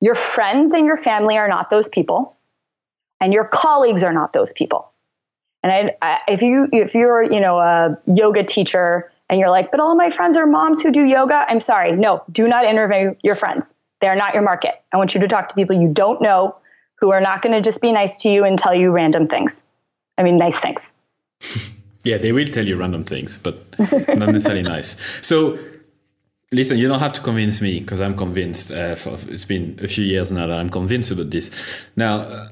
[0.00, 2.36] your friends and your family are not those people
[3.20, 4.92] and your colleagues are not those people.
[5.62, 9.70] And I, I, if you if you're you know a yoga teacher and you're like,
[9.70, 11.44] but all my friends are moms who do yoga.
[11.48, 11.96] I'm sorry.
[11.96, 13.74] No, do not interview your friends.
[14.00, 14.74] They are not your market.
[14.92, 16.56] I want you to talk to people you don't know
[16.96, 19.64] who are not going to just be nice to you and tell you random things.
[20.16, 20.92] I mean, nice things.
[22.04, 24.96] yeah, they will tell you random things, but not necessarily nice.
[25.26, 25.58] So,
[26.52, 28.70] listen, you don't have to convince me because I'm convinced.
[28.70, 31.50] Uh, for, it's been a few years now that I'm convinced about this.
[31.96, 32.48] Now, uh,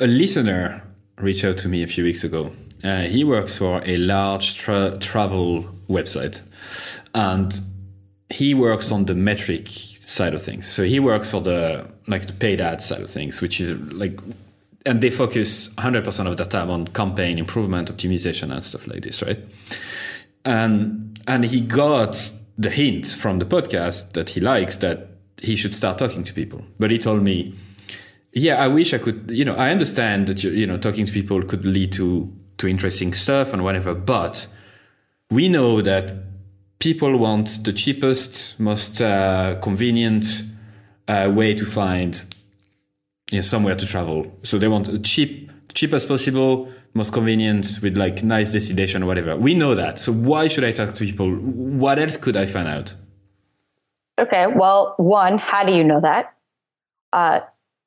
[0.00, 0.82] a listener
[1.18, 2.50] reached out to me a few weeks ago.
[2.82, 6.40] Uh, he works for a large tra- travel website.
[7.14, 7.60] And
[8.30, 10.66] he works on the metric side of things.
[10.66, 14.18] So he works for the like the paid ad side of things, which is like
[14.86, 19.22] and they focus 100% of their time on campaign improvement, optimization and stuff like this,
[19.22, 19.38] right?
[20.44, 25.08] And and he got the hint from the podcast that he likes that
[25.42, 26.62] he should start talking to people.
[26.78, 27.54] But he told me,
[28.32, 31.12] yeah, I wish I could, you know, I understand that you, you know, talking to
[31.12, 34.46] people could lead to to interesting stuff and whatever, but
[35.30, 36.14] we know that
[36.80, 40.24] people want the cheapest, most uh, convenient
[41.06, 42.24] uh, way to find
[43.30, 44.26] you know, somewhere to travel.
[44.42, 49.36] So they want a cheap, cheapest possible, most convenient with like nice destination or whatever.
[49.36, 49.98] We know that.
[49.98, 51.30] So why should I talk to people?
[51.30, 52.94] What else could I find out?
[54.18, 54.46] Okay.
[54.48, 56.34] Well, one, how do you know that?
[57.12, 57.40] Uh,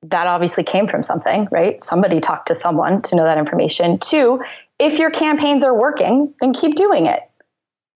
[0.03, 1.83] that obviously came from something, right?
[1.83, 3.99] Somebody talked to someone to know that information.
[3.99, 4.41] Two,
[4.79, 7.21] if your campaigns are working, then keep doing it.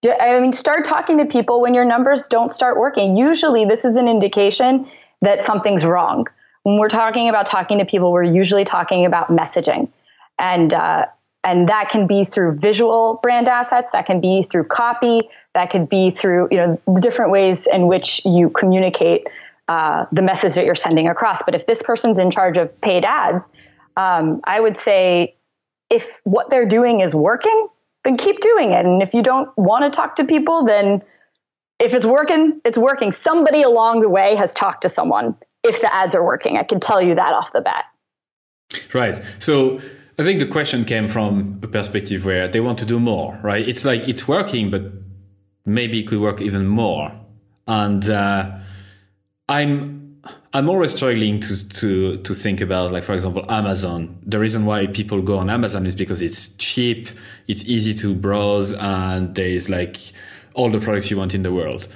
[0.05, 3.17] I mean, start talking to people when your numbers don't start working.
[3.17, 4.86] Usually, this is an indication
[5.21, 6.27] that something's wrong.
[6.63, 9.89] When we're talking about talking to people, we're usually talking about messaging,
[10.38, 11.07] and uh,
[11.43, 15.21] and that can be through visual brand assets, that can be through copy,
[15.55, 19.27] that could be through you know different ways in which you communicate
[19.67, 21.41] uh, the message that you're sending across.
[21.41, 23.49] But if this person's in charge of paid ads,
[23.95, 25.36] um, I would say
[25.89, 27.67] if what they're doing is working,
[28.08, 28.86] then keep doing it.
[28.86, 31.04] And if you don't want to talk to people, then
[31.80, 33.12] if it's working, it's working.
[33.12, 36.58] Somebody along the way has talked to someone if the ads are working.
[36.58, 37.84] I can tell you that off the bat.
[38.93, 39.22] Right.
[39.39, 39.82] So
[40.17, 43.67] I think the question came from a perspective where they want to do more, right?
[43.67, 44.84] It's like it's working, but
[45.65, 47.12] maybe it could work even more.
[47.67, 48.58] And uh,
[49.50, 50.07] I'm
[50.53, 54.17] I'm always struggling to to to think about like for example Amazon.
[54.23, 57.10] The reason why people go on Amazon is because it's cheap,
[57.47, 59.97] it's easy to browse, and there is like
[60.53, 61.88] all the products you want in the world.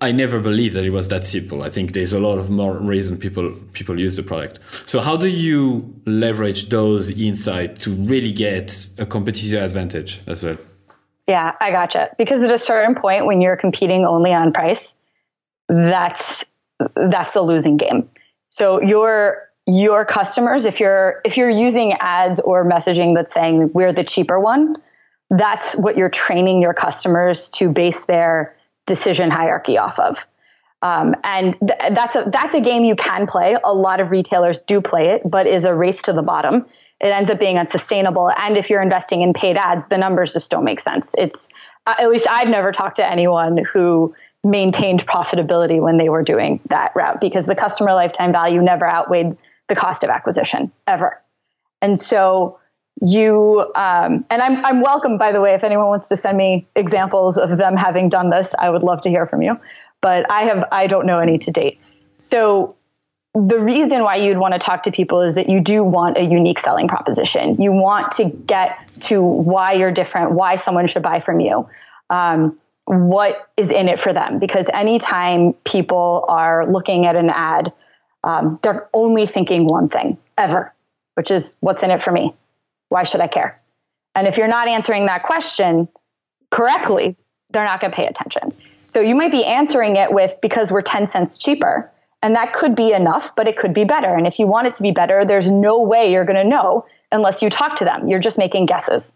[0.00, 1.62] I never believed that it was that simple.
[1.62, 4.58] I think there's a lot of more reason people people use the product.
[4.84, 10.56] So how do you leverage those insights to really get a competitive advantage as well?
[11.28, 12.10] Yeah, I gotcha.
[12.18, 14.96] Because at a certain point when you're competing only on price,
[15.68, 16.44] that's
[16.94, 18.08] that's a losing game.
[18.48, 23.92] So your your customers, if you're if you're using ads or messaging that's saying we're
[23.92, 24.76] the cheaper one,
[25.30, 28.54] that's what you're training your customers to base their
[28.86, 30.26] decision hierarchy off of.
[30.82, 33.56] Um, and th- that's a that's a game you can play.
[33.62, 36.66] A lot of retailers do play it, but is a race to the bottom.
[37.00, 38.30] It ends up being unsustainable.
[38.36, 41.14] And if you're investing in paid ads, the numbers just don't make sense.
[41.16, 41.48] It's
[41.86, 46.60] uh, at least I've never talked to anyone who maintained profitability when they were doing
[46.68, 49.36] that route because the customer lifetime value never outweighed
[49.68, 51.20] the cost of acquisition ever.
[51.80, 52.58] And so
[53.00, 56.66] you um, and I'm I'm welcome by the way if anyone wants to send me
[56.76, 59.58] examples of them having done this I would love to hear from you.
[60.00, 61.80] But I have I don't know any to date.
[62.30, 62.76] So
[63.34, 66.22] the reason why you'd want to talk to people is that you do want a
[66.22, 67.60] unique selling proposition.
[67.60, 71.68] You want to get to why you're different why someone should buy from you.
[72.10, 74.38] Um, what is in it for them.
[74.38, 77.72] Because anytime people are looking at an ad
[78.24, 80.72] um, they're only thinking one thing ever
[81.14, 82.34] which is what's in it for me.
[82.88, 83.60] Why should i care?
[84.14, 85.88] And if you're not answering that question
[86.50, 87.16] correctly
[87.50, 88.54] they're not going to pay attention.
[88.86, 91.90] So you might be answering it with because we're 10 cents cheaper.
[92.22, 94.14] And that could be enough but it could be better.
[94.14, 96.86] And if you want it to be better there's no way you're going to know
[97.10, 98.08] unless you talk to them.
[98.08, 99.12] You're just making guesses.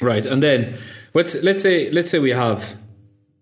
[0.00, 0.26] Right.
[0.26, 0.76] And then
[1.16, 2.76] let's let's say let's say we have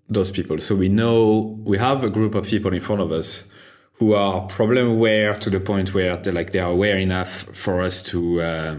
[0.09, 0.59] those people.
[0.59, 3.49] So we know we have a group of people in front of us
[3.95, 7.81] who are problem aware to the point where they like they are aware enough for
[7.81, 8.79] us to uh,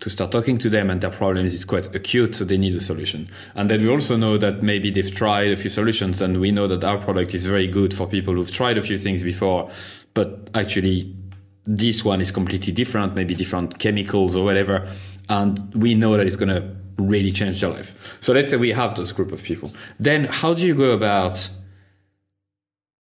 [0.00, 2.80] to start talking to them and their problem is quite acute so they need a
[2.80, 6.50] solution and then we also know that maybe they've tried a few solutions and we
[6.50, 9.70] know that our product is very good for people who've tried a few things before
[10.12, 11.14] but actually
[11.66, 14.88] this one is completely different maybe different chemicals or whatever
[15.28, 18.18] and we know that it's going to really change their life.
[18.20, 19.70] So let's say we have those group of people.
[19.98, 21.48] Then how do you go about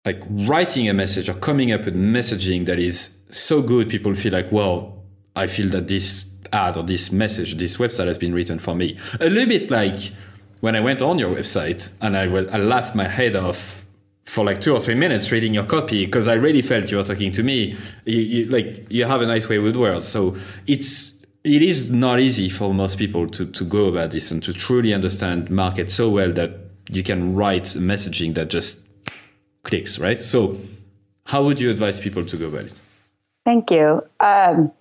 [0.05, 4.33] like writing a message or coming up with messaging that is so good people feel
[4.33, 5.03] like, well,
[5.35, 8.97] I feel that this ad or this message, this website has been written for me.
[9.19, 9.99] A little bit like
[10.59, 13.85] when I went on your website and I, I laughed my head off
[14.25, 17.03] for like two or three minutes reading your copy because I really felt you were
[17.03, 17.75] talking to me.
[18.05, 20.07] You, you, like you have a nice way with words.
[20.07, 24.43] So it's it is not easy for most people to, to go about this and
[24.43, 26.51] to truly understand market so well that
[26.89, 28.85] you can write messaging that just
[29.63, 30.21] clicks, right?
[30.21, 30.57] So,
[31.25, 32.79] how would you advise people to go about it?
[33.45, 34.03] Thank you.
[34.19, 34.71] Um,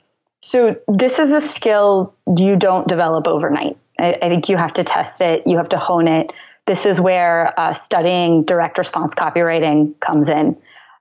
[0.42, 3.78] so, this is a skill you don't develop overnight.
[3.98, 6.32] I, I, think you have to test it, you have to hone it.
[6.66, 10.56] This is where uh, studying direct response copywriting comes in.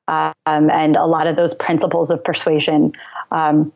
[0.08, 2.94] Um, and a lot of those principles of persuasion.
[3.32, 3.72] Um,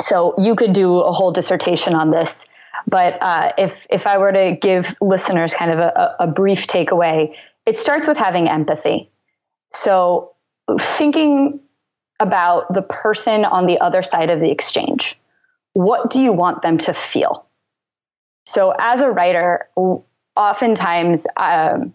[0.00, 2.44] so you could do a whole dissertation on this.
[2.86, 7.36] But uh, if if I were to give listeners kind of a, a brief takeaway,
[7.66, 9.10] it starts with having empathy.
[9.72, 10.34] So
[10.78, 11.60] thinking
[12.20, 15.18] about the person on the other side of the exchange.
[15.72, 17.46] What do you want them to feel?
[18.44, 19.68] So as a writer,
[20.36, 21.94] oftentimes um,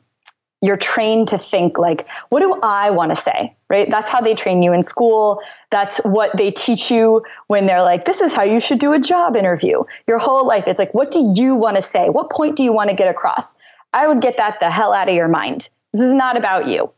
[0.63, 3.53] you're trained to think like, what do I want to say?
[3.69, 3.89] Right?
[3.89, 5.41] That's how they train you in school.
[5.69, 8.99] That's what they teach you when they're like, this is how you should do a
[8.99, 9.83] job interview.
[10.07, 12.09] Your whole life, it's like, what do you want to say?
[12.09, 13.53] What point do you want to get across?
[13.91, 15.69] I would get that the hell out of your mind.
[15.91, 16.91] This is not about you.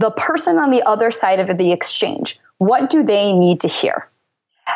[0.00, 4.08] the person on the other side of the exchange, what do they need to hear?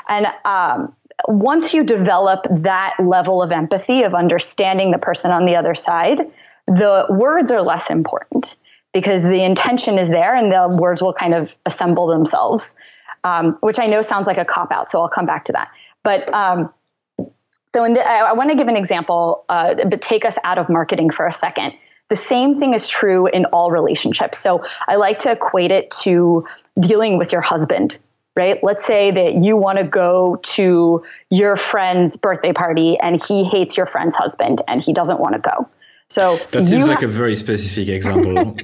[0.06, 0.94] And um,
[1.26, 6.30] once you develop that level of empathy, of understanding the person on the other side,
[6.66, 8.56] the words are less important
[8.92, 12.74] because the intention is there and the words will kind of assemble themselves,
[13.24, 14.88] um, which I know sounds like a cop out.
[14.88, 15.70] So I'll come back to that.
[16.02, 16.72] But um,
[17.66, 20.68] so the, I, I want to give an example, uh, but take us out of
[20.68, 21.72] marketing for a second.
[22.08, 24.38] The same thing is true in all relationships.
[24.38, 26.46] So I like to equate it to
[26.78, 27.98] dealing with your husband
[28.36, 28.58] right?
[28.62, 33.76] Let's say that you want to go to your friend's birthday party and he hates
[33.76, 35.68] your friend's husband and he doesn't want to go.
[36.10, 38.56] So that seems like ha- a very specific example.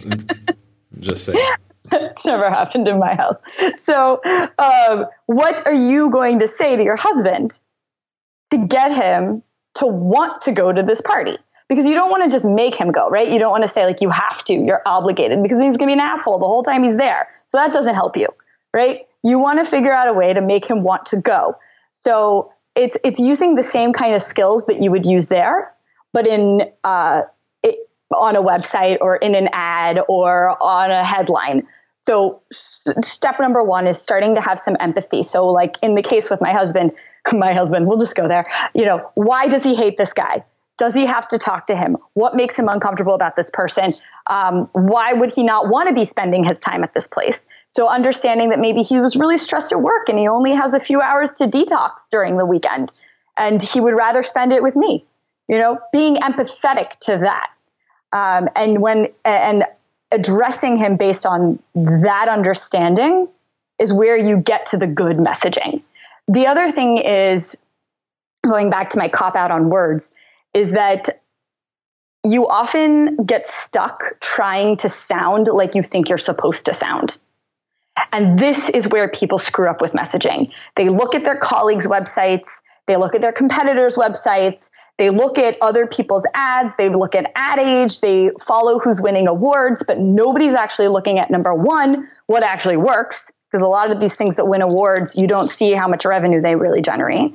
[1.01, 1.35] Just say.
[1.93, 3.37] It's never happened in my house.
[3.83, 4.21] So,
[4.59, 7.61] um, what are you going to say to your husband
[8.51, 9.43] to get him
[9.75, 11.37] to want to go to this party?
[11.69, 13.31] Because you don't want to just make him go, right?
[13.31, 15.87] You don't want to say, like, you have to, you're obligated, because he's going to
[15.87, 17.29] be an asshole the whole time he's there.
[17.47, 18.29] So that doesn't help you,
[18.75, 19.07] right?
[19.23, 21.57] You want to figure out a way to make him want to go.
[21.93, 25.73] So it's it's using the same kind of skills that you would use there,
[26.13, 27.23] but in uh,
[27.63, 27.79] it,
[28.15, 31.67] on a website or in an ad or on a headline.
[31.99, 35.23] So step number one is starting to have some empathy.
[35.23, 36.93] So like in the case with my husband,
[37.33, 38.47] my husband, we'll just go there.
[38.75, 40.45] You know, why does he hate this guy?
[40.79, 41.99] Does he have to talk to him?
[42.15, 43.95] What makes him uncomfortable about this person?
[44.27, 47.47] Um, why would he not want to be spending his time at this place?
[47.69, 50.81] So understanding that maybe he was really stressed at work and he only has a
[50.81, 52.95] few hours to detox during the weekend
[53.37, 55.05] and he would rather spend it with me.
[55.51, 57.51] You know, being empathetic to that.
[58.13, 59.65] Um, and when and
[60.13, 63.27] addressing him based on that understanding
[63.81, 65.83] is where you get to the good messaging.
[66.29, 67.57] The other thing is
[68.49, 70.15] going back to my cop out on words
[70.55, 71.21] is that
[72.25, 77.19] you often get stuck trying to sound like you think you're supposed to sound.
[78.13, 80.53] And this is where people screw up with messaging.
[80.77, 82.47] They look at their colleagues' websites,
[82.87, 84.70] they look at their competitors' websites,
[85.01, 89.29] they look at other people's ads, they look at ad age, they follow who's winning
[89.29, 93.99] awards, but nobody's actually looking at number one, what actually works, because a lot of
[93.99, 97.33] these things that win awards, you don't see how much revenue they really generate.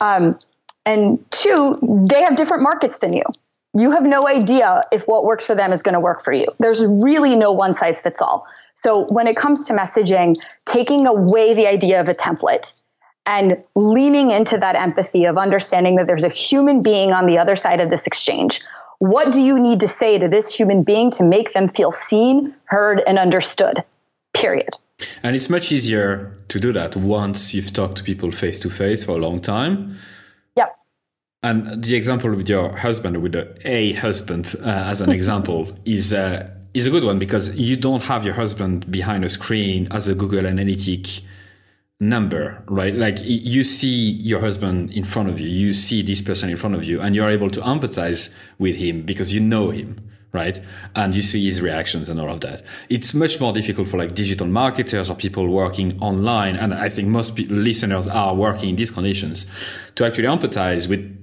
[0.00, 0.38] Um,
[0.86, 1.76] and two,
[2.08, 3.24] they have different markets than you.
[3.74, 6.46] You have no idea if what works for them is going to work for you.
[6.60, 8.46] There's really no one size fits all.
[8.74, 12.72] So when it comes to messaging, taking away the idea of a template
[13.26, 17.56] and leaning into that empathy of understanding that there's a human being on the other
[17.56, 18.60] side of this exchange.
[18.98, 22.54] What do you need to say to this human being to make them feel seen,
[22.64, 23.84] heard, and understood?
[24.32, 24.70] Period.
[25.22, 29.04] And it's much easier to do that once you've talked to people face to face
[29.04, 29.96] for a long time.
[30.56, 30.76] Yep.
[31.42, 36.12] And the example with your husband, with the a husband uh, as an example, is
[36.12, 40.08] uh, is a good one because you don't have your husband behind a screen as
[40.08, 41.22] a Google Analytic
[42.02, 42.94] number, right?
[42.94, 46.74] Like you see your husband in front of you, you see this person in front
[46.74, 50.00] of you, and you're able to empathize with him because you know him,
[50.32, 50.60] right?
[50.96, 52.62] And you see his reactions and all of that.
[52.88, 56.56] It's much more difficult for like digital marketers or people working online.
[56.56, 59.46] And I think most listeners are working in these conditions
[59.94, 61.22] to actually empathize with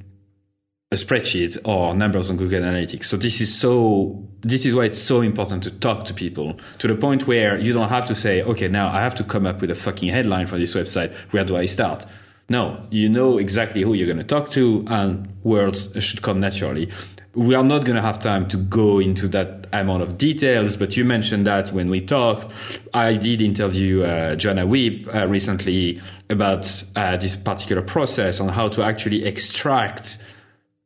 [0.91, 3.03] a spreadsheet or numbers on Google Analytics.
[3.05, 6.87] So this is so, this is why it's so important to talk to people to
[6.87, 9.61] the point where you don't have to say, okay, now I have to come up
[9.61, 11.13] with a fucking headline for this website.
[11.31, 12.07] Where do I start?
[12.49, 16.89] No, you know exactly who you're going to talk to and words should come naturally.
[17.35, 20.97] We are not going to have time to go into that amount of details, but
[20.97, 22.51] you mentioned that when we talked.
[22.95, 28.69] I did interview uh, Joanna Wiebe uh, recently about uh, this particular process on how
[28.69, 30.17] to actually extract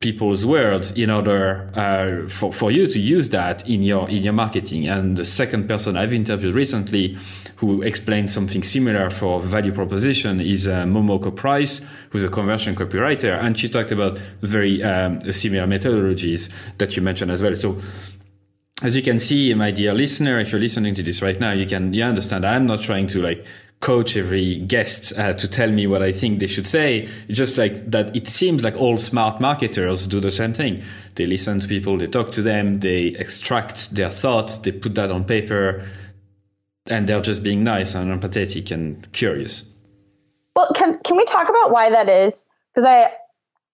[0.04, 4.34] people's words in order uh, for, for you to use that in your in your
[4.34, 4.86] marketing.
[4.86, 7.18] And the second person i've interviewed recently
[7.56, 13.42] who explained something similar for value proposition is uh, momoko price who's a conversion copywriter.
[13.42, 17.56] And she talked about very um, similar methodologies that you mentioned as well.
[17.56, 17.82] So
[18.82, 21.66] as you can see my dear listener if you're listening to this right now you
[21.66, 23.46] can you understand i'm not trying to like
[23.84, 27.10] coach every guest uh, to tell me what I think they should say.
[27.28, 30.82] just like that, it seems like all smart marketers do the same thing.
[31.16, 35.12] They listen to people, they talk to them, they extract their thoughts, they put that
[35.12, 35.86] on paper,
[36.90, 39.70] and they're just being nice and empathetic and curious.
[40.56, 42.48] Well, can can we talk about why that is?
[42.72, 43.12] Because I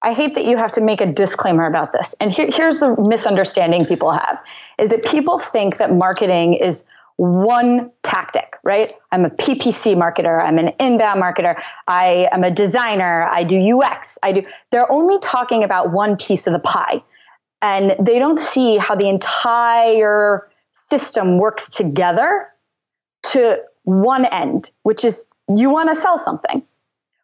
[0.01, 2.16] I hate that you have to make a disclaimer about this.
[2.20, 4.41] And here, here's the misunderstanding people have:
[4.80, 6.86] is that people think that marketing is
[7.18, 8.93] one tactic, right?
[9.12, 10.41] I'm a PPC marketer.
[10.41, 11.62] I'm an inbound marketer.
[11.88, 13.28] I am a designer.
[13.30, 14.18] I do UX.
[14.22, 17.01] I do, they're only talking about one piece of the pie
[17.62, 22.47] and they don't see how the entire system works together
[23.22, 26.64] to one end, which is you want to sell something.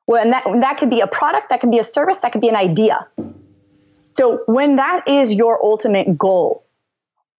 [0.07, 2.41] Well, and that, that could be a product, that can be a service, that could
[2.41, 3.07] be an idea.
[4.13, 6.64] So when that is your ultimate goal,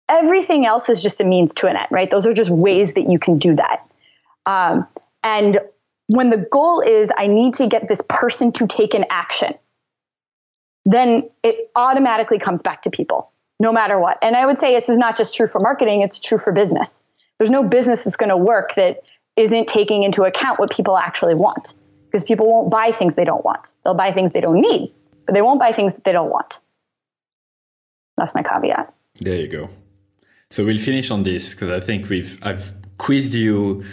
[0.09, 2.11] everything else is just a means to an end, right?
[2.11, 3.91] Those are just ways that you can do that.
[4.45, 4.87] Um,
[5.23, 5.59] and
[6.07, 9.55] when the goal is, I need to get this person to take an action,
[10.85, 14.19] then it automatically comes back to people, no matter what.
[14.23, 17.03] And I would say this is not just true for marketing, it's true for business.
[17.39, 19.03] There's no business that's going to work that
[19.37, 21.75] isn't taking into account what people actually want
[22.07, 23.75] because people won't buy things they don't want.
[23.85, 24.95] They'll buy things they don't need,
[25.27, 26.61] but they won't buy things that they don't want.
[28.17, 28.95] That's my caveat.
[29.21, 29.69] There you go.
[30.57, 33.85] So we'll finish on this because I think we've I've quizzed you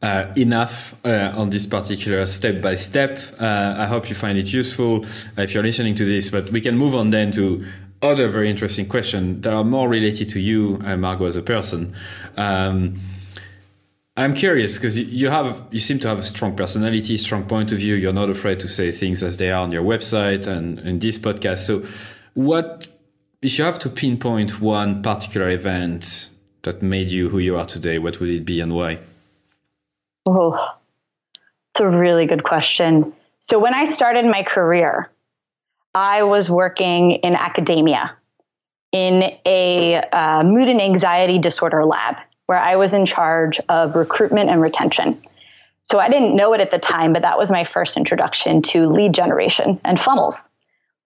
[0.00, 3.20] uh, enough uh, on this particular step by step.
[3.38, 5.04] Uh, I hope you find it useful
[5.36, 6.30] uh, if you're listening to this.
[6.30, 7.66] But we can move on then to
[8.00, 11.94] other very interesting questions that are more related to you, uh, Margo, as a person.
[12.38, 12.98] Um,
[14.16, 17.78] I'm curious because you have you seem to have a strong personality, strong point of
[17.78, 17.94] view.
[17.94, 21.18] You're not afraid to say things as they are on your website and in this
[21.18, 21.58] podcast.
[21.58, 21.84] So,
[22.32, 22.88] what
[23.42, 26.30] if you have to pinpoint one particular event
[26.62, 27.98] that made you who you are today?
[27.98, 28.98] What would it be and why?
[30.26, 30.74] Oh,
[31.70, 33.12] it's a really good question.
[33.38, 35.10] So, when I started my career,
[35.94, 38.16] I was working in academia
[38.92, 42.16] in a uh, mood and anxiety disorder lab
[42.46, 45.22] where I was in charge of recruitment and retention.
[45.90, 48.88] So I didn't know it at the time, but that was my first introduction to
[48.88, 50.48] lead generation and funnels.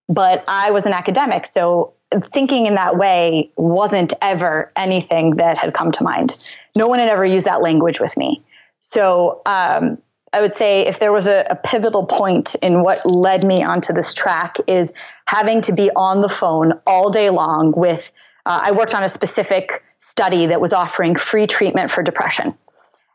[0.09, 5.75] But I was an academic, so thinking in that way wasn't ever anything that had
[5.75, 6.37] come to mind.
[6.75, 8.43] No one had ever used that language with me.
[8.81, 9.99] So um,
[10.33, 13.93] I would say if there was a, a, pivotal point in what led me onto
[13.93, 14.93] this track is
[15.27, 18.11] having to be on the phone all day long with.
[18.47, 22.55] Uh, I worked on a specific study that was offering free treatment for depression.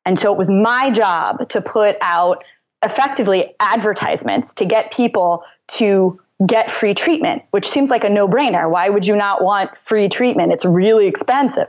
[0.06, 2.44] And so it was my job to put out
[2.84, 8.70] effectively advertisements to get people to get free treatment, which seems like a no brainer.
[8.70, 10.52] Why would you not want free treatment?
[10.52, 11.68] It's really expensive.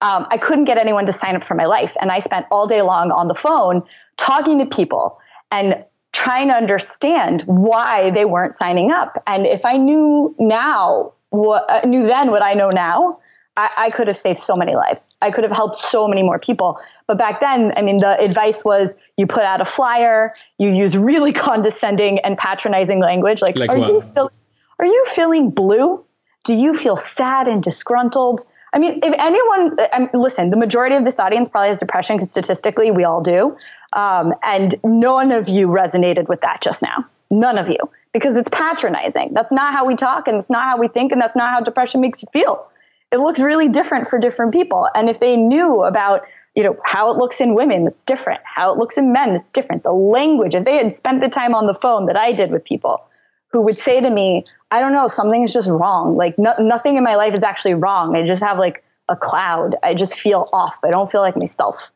[0.00, 1.96] Um, I couldn't get anyone to sign up for my life.
[2.00, 3.84] And I spent all day long on the phone
[4.16, 5.18] talking to people
[5.50, 9.22] and trying to understand why they weren't signing up.
[9.26, 13.18] And if I knew now what uh, knew then what I know now,
[13.56, 15.14] I, I, could have saved so many lives.
[15.20, 16.78] I could have helped so many more people.
[17.06, 20.96] But back then, I mean, the advice was you put out a flyer, you use
[20.96, 23.88] really condescending and patronizing language, like, like are what?
[23.88, 24.34] you feeling,
[24.78, 26.04] are you feeling blue?
[26.44, 28.44] Do you feel sad and disgruntled?
[28.72, 32.16] I mean, if anyone, I mean, listen, the majority of this audience probably has depression
[32.16, 33.56] because statistically we all do.
[33.92, 37.04] Um, and none of you resonated with that just now.
[37.30, 37.78] None of you,
[38.12, 39.34] because it's patronizing.
[39.34, 41.60] That's not how we talk and it's not how we think and that's not how
[41.60, 42.66] depression makes you feel
[43.12, 44.88] it looks really different for different people.
[44.94, 46.22] And if they knew about,
[46.56, 48.40] you know, how it looks in women, it's different.
[48.44, 49.82] How it looks in men, it's different.
[49.82, 52.64] The language, if they had spent the time on the phone that I did with
[52.64, 53.04] people
[53.48, 56.16] who would say to me, I don't know, something is just wrong.
[56.16, 58.16] Like no, nothing in my life is actually wrong.
[58.16, 59.76] I just have like a cloud.
[59.82, 60.78] I just feel off.
[60.82, 61.92] I don't feel like myself.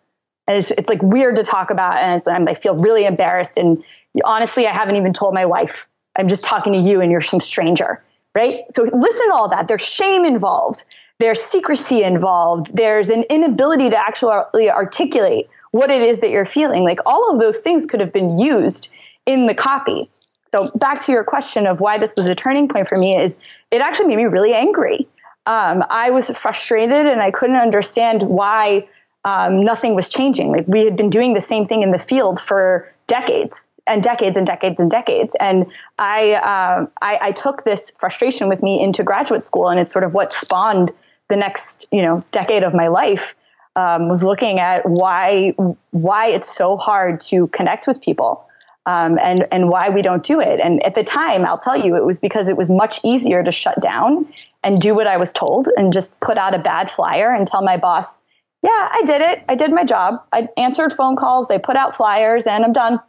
[0.47, 1.97] And it's, it's like weird to talk about.
[1.97, 3.57] And I feel really embarrassed.
[3.57, 3.83] And
[4.23, 5.89] honestly, I haven't even told my wife.
[6.19, 8.03] I'm just talking to you and you're some stranger
[8.37, 8.65] right?
[8.71, 9.67] So listen to all that.
[9.67, 10.85] There's shame involved
[11.19, 16.85] there's secrecy involved, there's an inability to actually articulate what it is that you're feeling.
[16.85, 18.91] Like all of those things could have been used
[19.25, 20.11] in the copy.
[20.53, 23.37] So back to your question of why this was a turning point for me is
[23.71, 25.09] it actually made me really angry.
[25.47, 28.89] Um, I was frustrated and I couldn't understand why
[29.25, 30.53] um, nothing was changing.
[30.53, 34.37] Like we had been doing the same thing in the field for decades and decades
[34.37, 35.35] and decades and decades.
[35.39, 35.67] And
[35.99, 40.05] I, uh, I, I took this frustration with me into graduate school, and it's sort
[40.05, 40.93] of what spawned
[41.29, 43.35] the next you know decade of my life
[43.77, 45.55] um, was looking at why
[45.91, 48.47] why it's so hard to connect with people
[48.87, 50.61] um, and and why we don't do it.
[50.61, 53.51] And at the time, I'll tell you, it was because it was much easier to
[53.51, 54.27] shut down
[54.65, 57.63] and do what I was told and just put out a bad flyer and tell
[57.63, 58.23] my boss,
[58.63, 59.43] "Yeah, I did it.
[59.49, 60.23] I did my job.
[60.33, 61.49] I answered phone calls.
[61.49, 63.01] They put out flyers, and I'm done."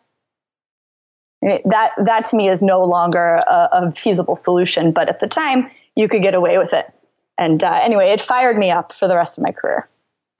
[1.44, 4.92] That that to me is no longer a, a feasible solution.
[4.92, 6.92] But at the time, you could get away with it.
[7.38, 9.88] And uh, anyway, it fired me up for the rest of my career.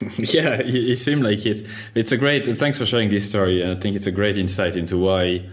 [0.00, 1.66] yeah, it, seemed like it.
[1.94, 2.46] It's a great.
[2.46, 3.62] Thanks for sharing this story.
[3.62, 5.44] And I think it's a great insight into why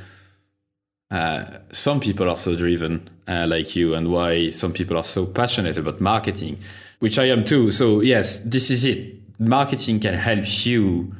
[1.09, 5.25] uh, some people are so driven uh, like you, and why some people are so
[5.25, 6.59] passionate about marketing,
[6.99, 7.71] which I am too.
[7.71, 9.15] So yes, this is it.
[9.39, 11.15] Marketing can help you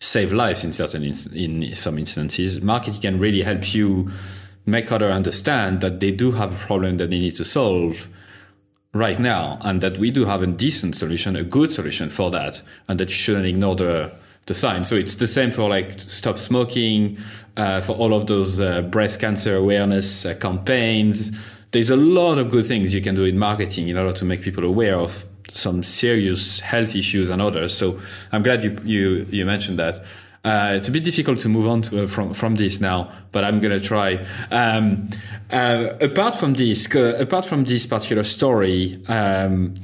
[0.00, 2.60] save lives in certain in some instances.
[2.60, 4.10] Marketing can really help you
[4.66, 8.08] make others understand that they do have a problem that they need to solve
[8.92, 12.62] right now and that we do have a decent solution, a good solution for that,
[12.88, 14.12] and that you shouldn't ignore the
[14.46, 14.84] the sign.
[14.84, 17.18] So it's the same for like stop smoking,
[17.56, 21.30] uh, for all of those uh, breast cancer awareness uh, campaigns.
[21.70, 24.42] There's a lot of good things you can do in marketing in order to make
[24.42, 27.76] people aware of some serious health issues and others.
[27.76, 28.00] So
[28.32, 30.04] I'm glad you you, you mentioned that.
[30.42, 33.44] Uh, it's a bit difficult to move on to, uh, from from this now, but
[33.44, 34.24] I'm gonna try.
[34.50, 35.08] Um,
[35.50, 39.74] uh, apart from this, apart from this particular story, um,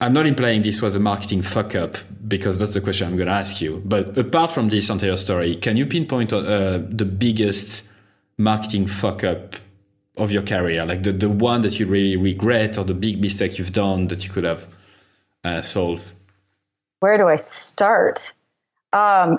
[0.00, 1.96] I'm not implying this was a marketing fuck up
[2.28, 3.82] because that's the question I'm gonna ask you.
[3.84, 7.88] But apart from this entire story, can you pinpoint uh, the biggest
[8.38, 9.56] marketing fuck up
[10.16, 13.58] of your career, like the the one that you really regret or the big mistake
[13.58, 14.68] you've done that you could have
[15.42, 16.14] uh, solved?
[17.00, 18.32] Where do I start?
[18.96, 19.38] Um,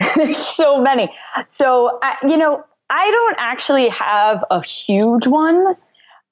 [0.16, 1.08] there's so many.
[1.46, 5.76] So, uh, you know, I don't actually have a huge one.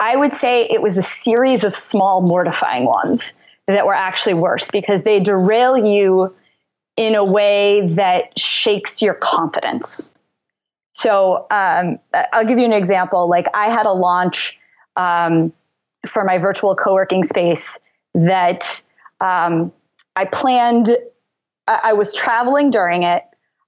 [0.01, 3.35] I would say it was a series of small, mortifying ones
[3.69, 6.35] that were actually worse because they derail you
[6.97, 10.13] in a way that shakes your confidence.
[10.95, 11.99] So, um,
[12.33, 13.29] I'll give you an example.
[13.29, 14.59] Like, I had a launch
[14.97, 15.53] um,
[16.09, 17.79] for my virtual co working space
[18.15, 18.83] that
[19.21, 19.73] um,
[20.17, 20.91] I planned
[21.83, 23.25] I was traveling during it.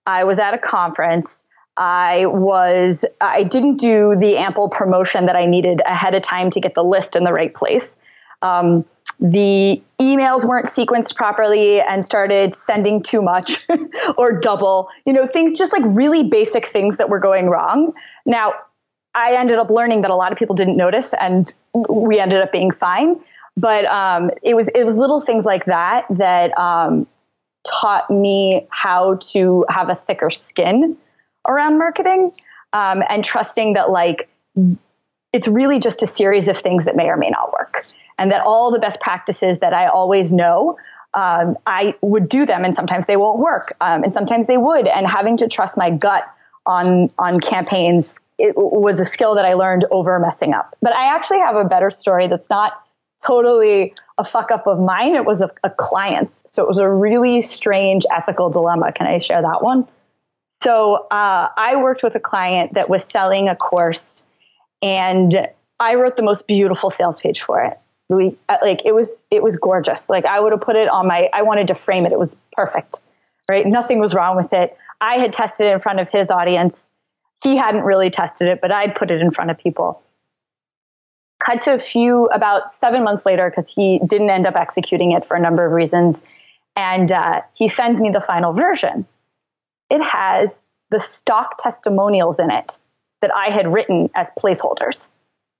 [0.07, 1.45] I was at a conference.
[1.77, 6.61] I was I didn't do the ample promotion that I needed ahead of time to
[6.61, 7.97] get the list in the right place.
[8.43, 8.85] Um,
[9.21, 13.67] the emails weren't sequenced properly and started sending too much
[14.19, 14.89] or double.
[15.07, 17.93] You know, things just like really basic things that were going wrong.
[18.27, 18.55] Now,
[19.15, 21.53] I ended up learning that a lot of people didn't notice, and
[21.89, 23.21] we ended up being fine.
[23.57, 27.07] But um, it was it was little things like that that um,
[27.65, 30.97] taught me how to have a thicker skin
[31.49, 32.33] around marketing
[32.73, 34.29] um, and trusting that like
[35.33, 37.87] it's really just a series of things that may or may not work
[38.19, 40.77] and that all the best practices that i always know
[41.15, 44.87] um, i would do them and sometimes they won't work um, and sometimes they would
[44.87, 46.25] and having to trust my gut
[46.67, 48.07] on on campaigns
[48.37, 50.77] it was a skill that i learned over messing up.
[50.81, 52.84] But i actually have a better story that's not
[53.27, 55.15] totally a fuck up of mine.
[55.15, 56.37] It was a, a client's.
[56.47, 58.93] So it was a really strange ethical dilemma.
[58.93, 59.89] Can I share that one?
[60.63, 64.25] So uh, I worked with a client that was selling a course,
[64.81, 65.49] and
[65.81, 67.79] I wrote the most beautiful sales page for it.
[68.09, 70.09] We uh, like it was it was gorgeous.
[70.09, 71.29] Like I would have put it on my.
[71.33, 72.13] I wanted to frame it.
[72.13, 73.01] It was perfect,
[73.49, 73.67] right?
[73.67, 74.77] Nothing was wrong with it.
[75.01, 76.93] I had tested it in front of his audience.
[77.43, 80.03] He hadn't really tested it, but I'd put it in front of people
[81.45, 85.27] cut to a few about seven months later because he didn't end up executing it
[85.27, 86.23] for a number of reasons.
[86.77, 89.07] And uh, he sends me the final version.
[89.91, 92.79] It has the stock testimonials in it
[93.21, 95.09] that I had written as placeholders.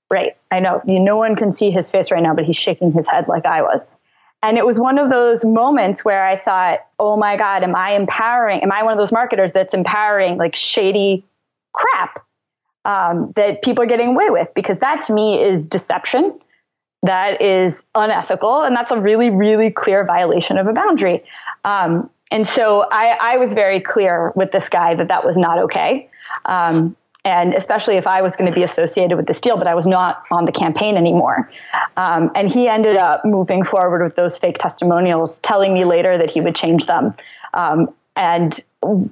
[0.09, 0.37] Right.
[0.51, 3.27] I know no one can see his face right now, but he's shaking his head
[3.27, 3.85] like I was.
[4.43, 7.93] And it was one of those moments where I thought, oh my God, am I
[7.93, 8.61] empowering?
[8.61, 11.25] Am I one of those marketers that's empowering like shady
[11.73, 12.24] crap?
[12.85, 16.39] Um, that people are getting away with because that to me is deception.
[17.03, 21.23] That is unethical and that's a really really clear violation of a boundary.
[21.65, 25.59] Um, and so I, I, was very clear with this guy that that was not
[25.59, 26.09] okay.
[26.45, 29.73] Um, and especially if i was going to be associated with this deal but i
[29.73, 31.51] was not on the campaign anymore.
[31.97, 36.29] Um, and he ended up moving forward with those fake testimonials telling me later that
[36.29, 37.15] he would change them.
[37.53, 38.59] Um, and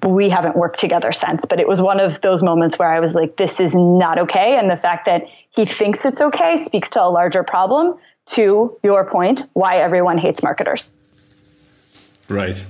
[0.04, 3.16] we haven't worked together since but it was one of those moments where i was
[3.16, 4.58] like this is not okay.
[4.58, 7.98] And the fact that he thinks it's okay speaks to a larger problem.
[8.28, 10.94] To your point why everyone hates marketers.
[12.30, 12.66] Right.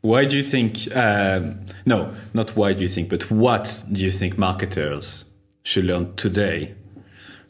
[0.00, 4.10] Why do you think um, no not why do you think but what do you
[4.10, 5.24] think marketers
[5.62, 6.74] should learn today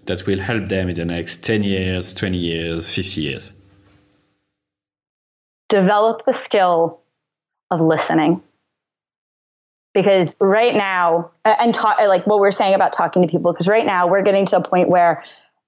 [0.05, 3.53] that will help them in the next 10 years 20 years 50 years?
[5.69, 7.01] Develop the skill
[7.71, 8.43] of listening.
[9.97, 13.67] Because right now, and talk, uh, like what we're saying about talking to people, because
[13.67, 15.25] right now we're getting to a point where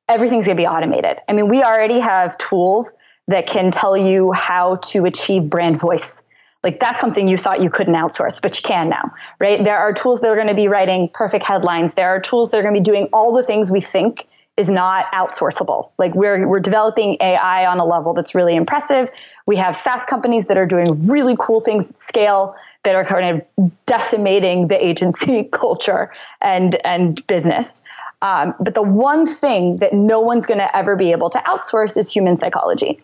[0.06, 1.18] everything's going to be automated.
[1.26, 2.92] I mean, we already have tools
[3.28, 6.22] that can tell you how to achieve brand voice.
[6.62, 9.64] Like that's something you thought you couldn't outsource, but you can now, right?
[9.64, 11.94] There are tools that are going to be writing perfect headlines.
[11.96, 14.27] There are tools that are going to be doing all the things we think
[14.59, 15.90] is not outsourceable.
[15.98, 19.09] Like we're we're developing AI on a level that's really impressive.
[19.46, 23.40] We have SaaS companies that are doing really cool things at scale that are kind
[23.59, 27.84] of decimating the agency culture and and business.
[28.20, 31.96] Um, but the one thing that no one's going to ever be able to outsource
[31.96, 33.00] is human psychology.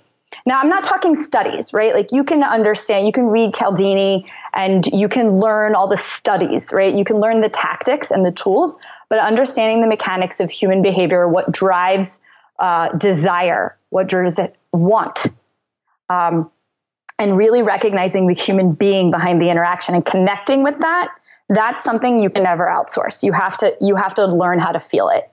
[0.46, 1.94] Now, I'm not talking studies, right?
[1.94, 6.70] Like you can understand, you can read Cialdini and you can learn all the studies,
[6.72, 6.92] right?
[6.92, 8.76] You can learn the tactics and the tools,
[9.14, 12.20] but understanding the mechanics of human behavior, what drives
[12.58, 14.40] uh, desire, what drives
[14.72, 15.28] want.
[16.08, 16.50] Um,
[17.16, 21.14] and really recognizing the human being behind the interaction and connecting with that
[21.48, 23.22] that's something you can never outsource.
[23.22, 25.30] You have to you have to learn how to feel it.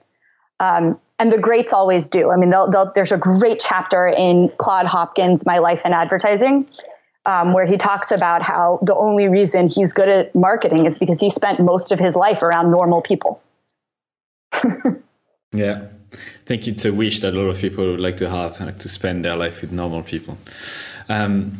[0.60, 2.30] Um, and the greats always do.
[2.30, 6.68] I mean they'll, they'll, there's a great chapter in claude hopkins my life in advertising
[7.26, 11.18] um, where he talks about how the only reason he's good at marketing is because
[11.18, 13.42] he spent most of his life around normal people
[15.52, 18.60] yeah I think it's a wish that a lot of people would like to have,
[18.60, 20.36] like to spend their life with normal people.
[21.08, 21.58] Um,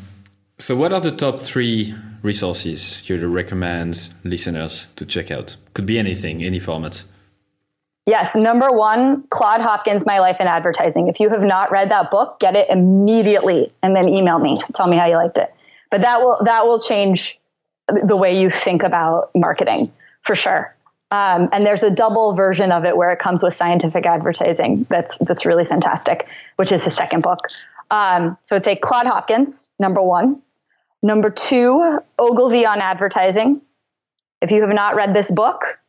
[0.58, 5.56] so, what are the top three resources you would recommend listeners to check out?
[5.74, 7.04] Could be anything, any format.
[8.06, 11.08] Yes, number one, Claude Hopkins, My Life in Advertising.
[11.08, 14.60] If you have not read that book, get it immediately and then email me.
[14.74, 15.54] Tell me how you liked it.
[15.90, 17.38] But that will that will change
[17.88, 20.74] the way you think about marketing for sure.
[21.12, 24.86] Um, and there's a double version of it where it comes with scientific advertising.
[24.88, 27.40] That's that's really fantastic, which is his second book.
[27.90, 30.40] Um, so it's a Claude Hopkins, number one.
[31.02, 33.60] Number two, Ogilvy on advertising.
[34.40, 35.80] If you have not read this book,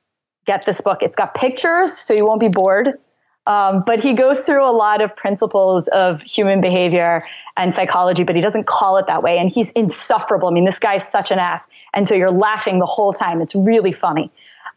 [0.46, 1.02] get this book.
[1.02, 3.00] It's got pictures, so you won't be bored.
[3.48, 8.36] Um, but he goes through a lot of principles of human behavior and psychology, but
[8.36, 9.38] he doesn't call it that way.
[9.38, 10.50] And he's insufferable.
[10.50, 11.66] I mean, this guy's such an ass.
[11.94, 13.42] And so you're laughing the whole time.
[13.42, 14.30] It's really funny.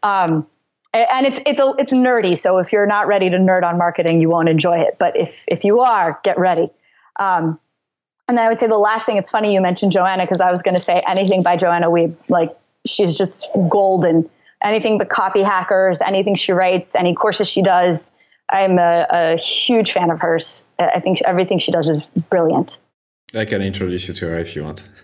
[0.03, 0.47] Um,
[0.93, 2.37] and it's it's a, it's nerdy.
[2.37, 4.97] So if you're not ready to nerd on marketing, you won't enjoy it.
[4.99, 6.69] But if if you are, get ready.
[7.19, 7.59] Um,
[8.27, 9.17] and I would say the last thing.
[9.17, 12.15] It's funny you mentioned Joanna because I was going to say anything by Joanna Wiebe.
[12.29, 14.29] Like she's just golden.
[14.63, 18.11] Anything but copy hackers, anything she writes, any courses she does.
[18.49, 20.63] I'm a, a huge fan of hers.
[20.79, 22.79] I think everything she does is brilliant.
[23.35, 24.87] I can introduce you to her if you want.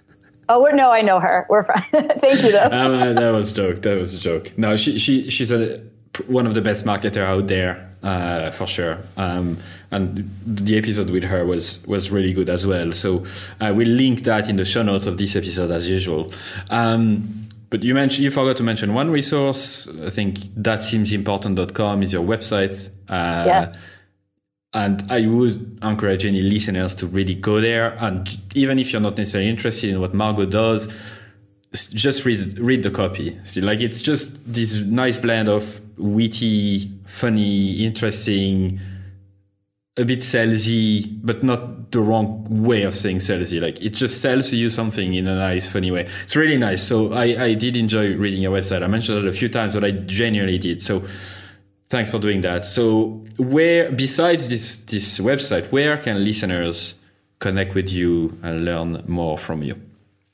[0.50, 1.46] Oh, we're, no, I know her.
[1.50, 1.84] We're fine.
[2.20, 2.70] Thank you, though.
[2.72, 3.82] um, that was a joke.
[3.82, 4.58] That was a joke.
[4.58, 5.82] No, she she she's a
[6.28, 9.00] one of the best marketer out there uh, for sure.
[9.18, 9.58] Um,
[9.90, 12.92] and the episode with her was was really good as well.
[12.94, 13.26] So
[13.60, 16.32] I will link that in the show notes of this episode as usual.
[16.70, 19.88] Um, but you mentioned you forgot to mention one resource.
[20.06, 22.90] I think that seems important.com is your website.
[23.10, 23.78] Uh, yes
[24.74, 27.96] and I would encourage any listeners to really go there.
[28.00, 30.92] And even if you're not necessarily interested in what Margo does,
[31.74, 33.40] just read read the copy.
[33.44, 38.80] See, like it's just this nice blend of witty, funny, interesting,
[39.98, 43.62] a bit salesy, but not the wrong way of saying salesy.
[43.62, 46.08] Like it just sells you something in a nice, funny way.
[46.24, 46.84] It's really nice.
[46.84, 48.84] So I, I did enjoy reading your website.
[48.84, 50.82] I mentioned it a few times, but I genuinely did.
[50.82, 51.04] So
[51.94, 52.64] Thanks for doing that.
[52.64, 56.96] So, where besides this this website, where can listeners
[57.38, 59.76] connect with you and learn more from you?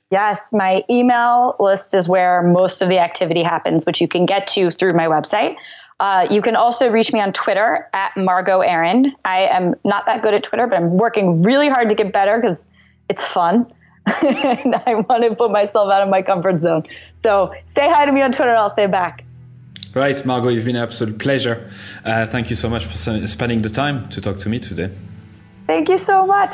[0.10, 4.48] Yes, my email list is where most of the activity happens, which you can get
[4.56, 5.58] to through my website.
[6.00, 9.14] Uh, you can also reach me on Twitter at Margo Aron.
[9.26, 12.40] I am not that good at Twitter, but I'm working really hard to get better
[12.40, 12.64] because
[13.10, 13.70] it's fun.
[14.24, 16.84] and I want to put myself out of my comfort zone.
[17.22, 19.26] So say hi to me on Twitter, I'll say back.
[19.94, 21.70] Right, Margo, you've been an absolute pleasure.
[22.06, 24.92] Uh, thank you so much for spending the time to talk to me today.
[25.66, 26.54] Thank you so much.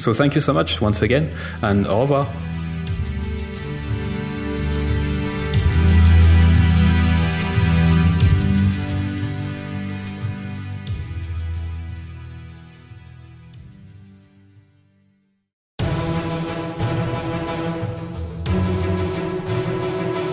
[0.00, 1.28] So thank you so much once again,
[1.60, 2.26] and au revoir.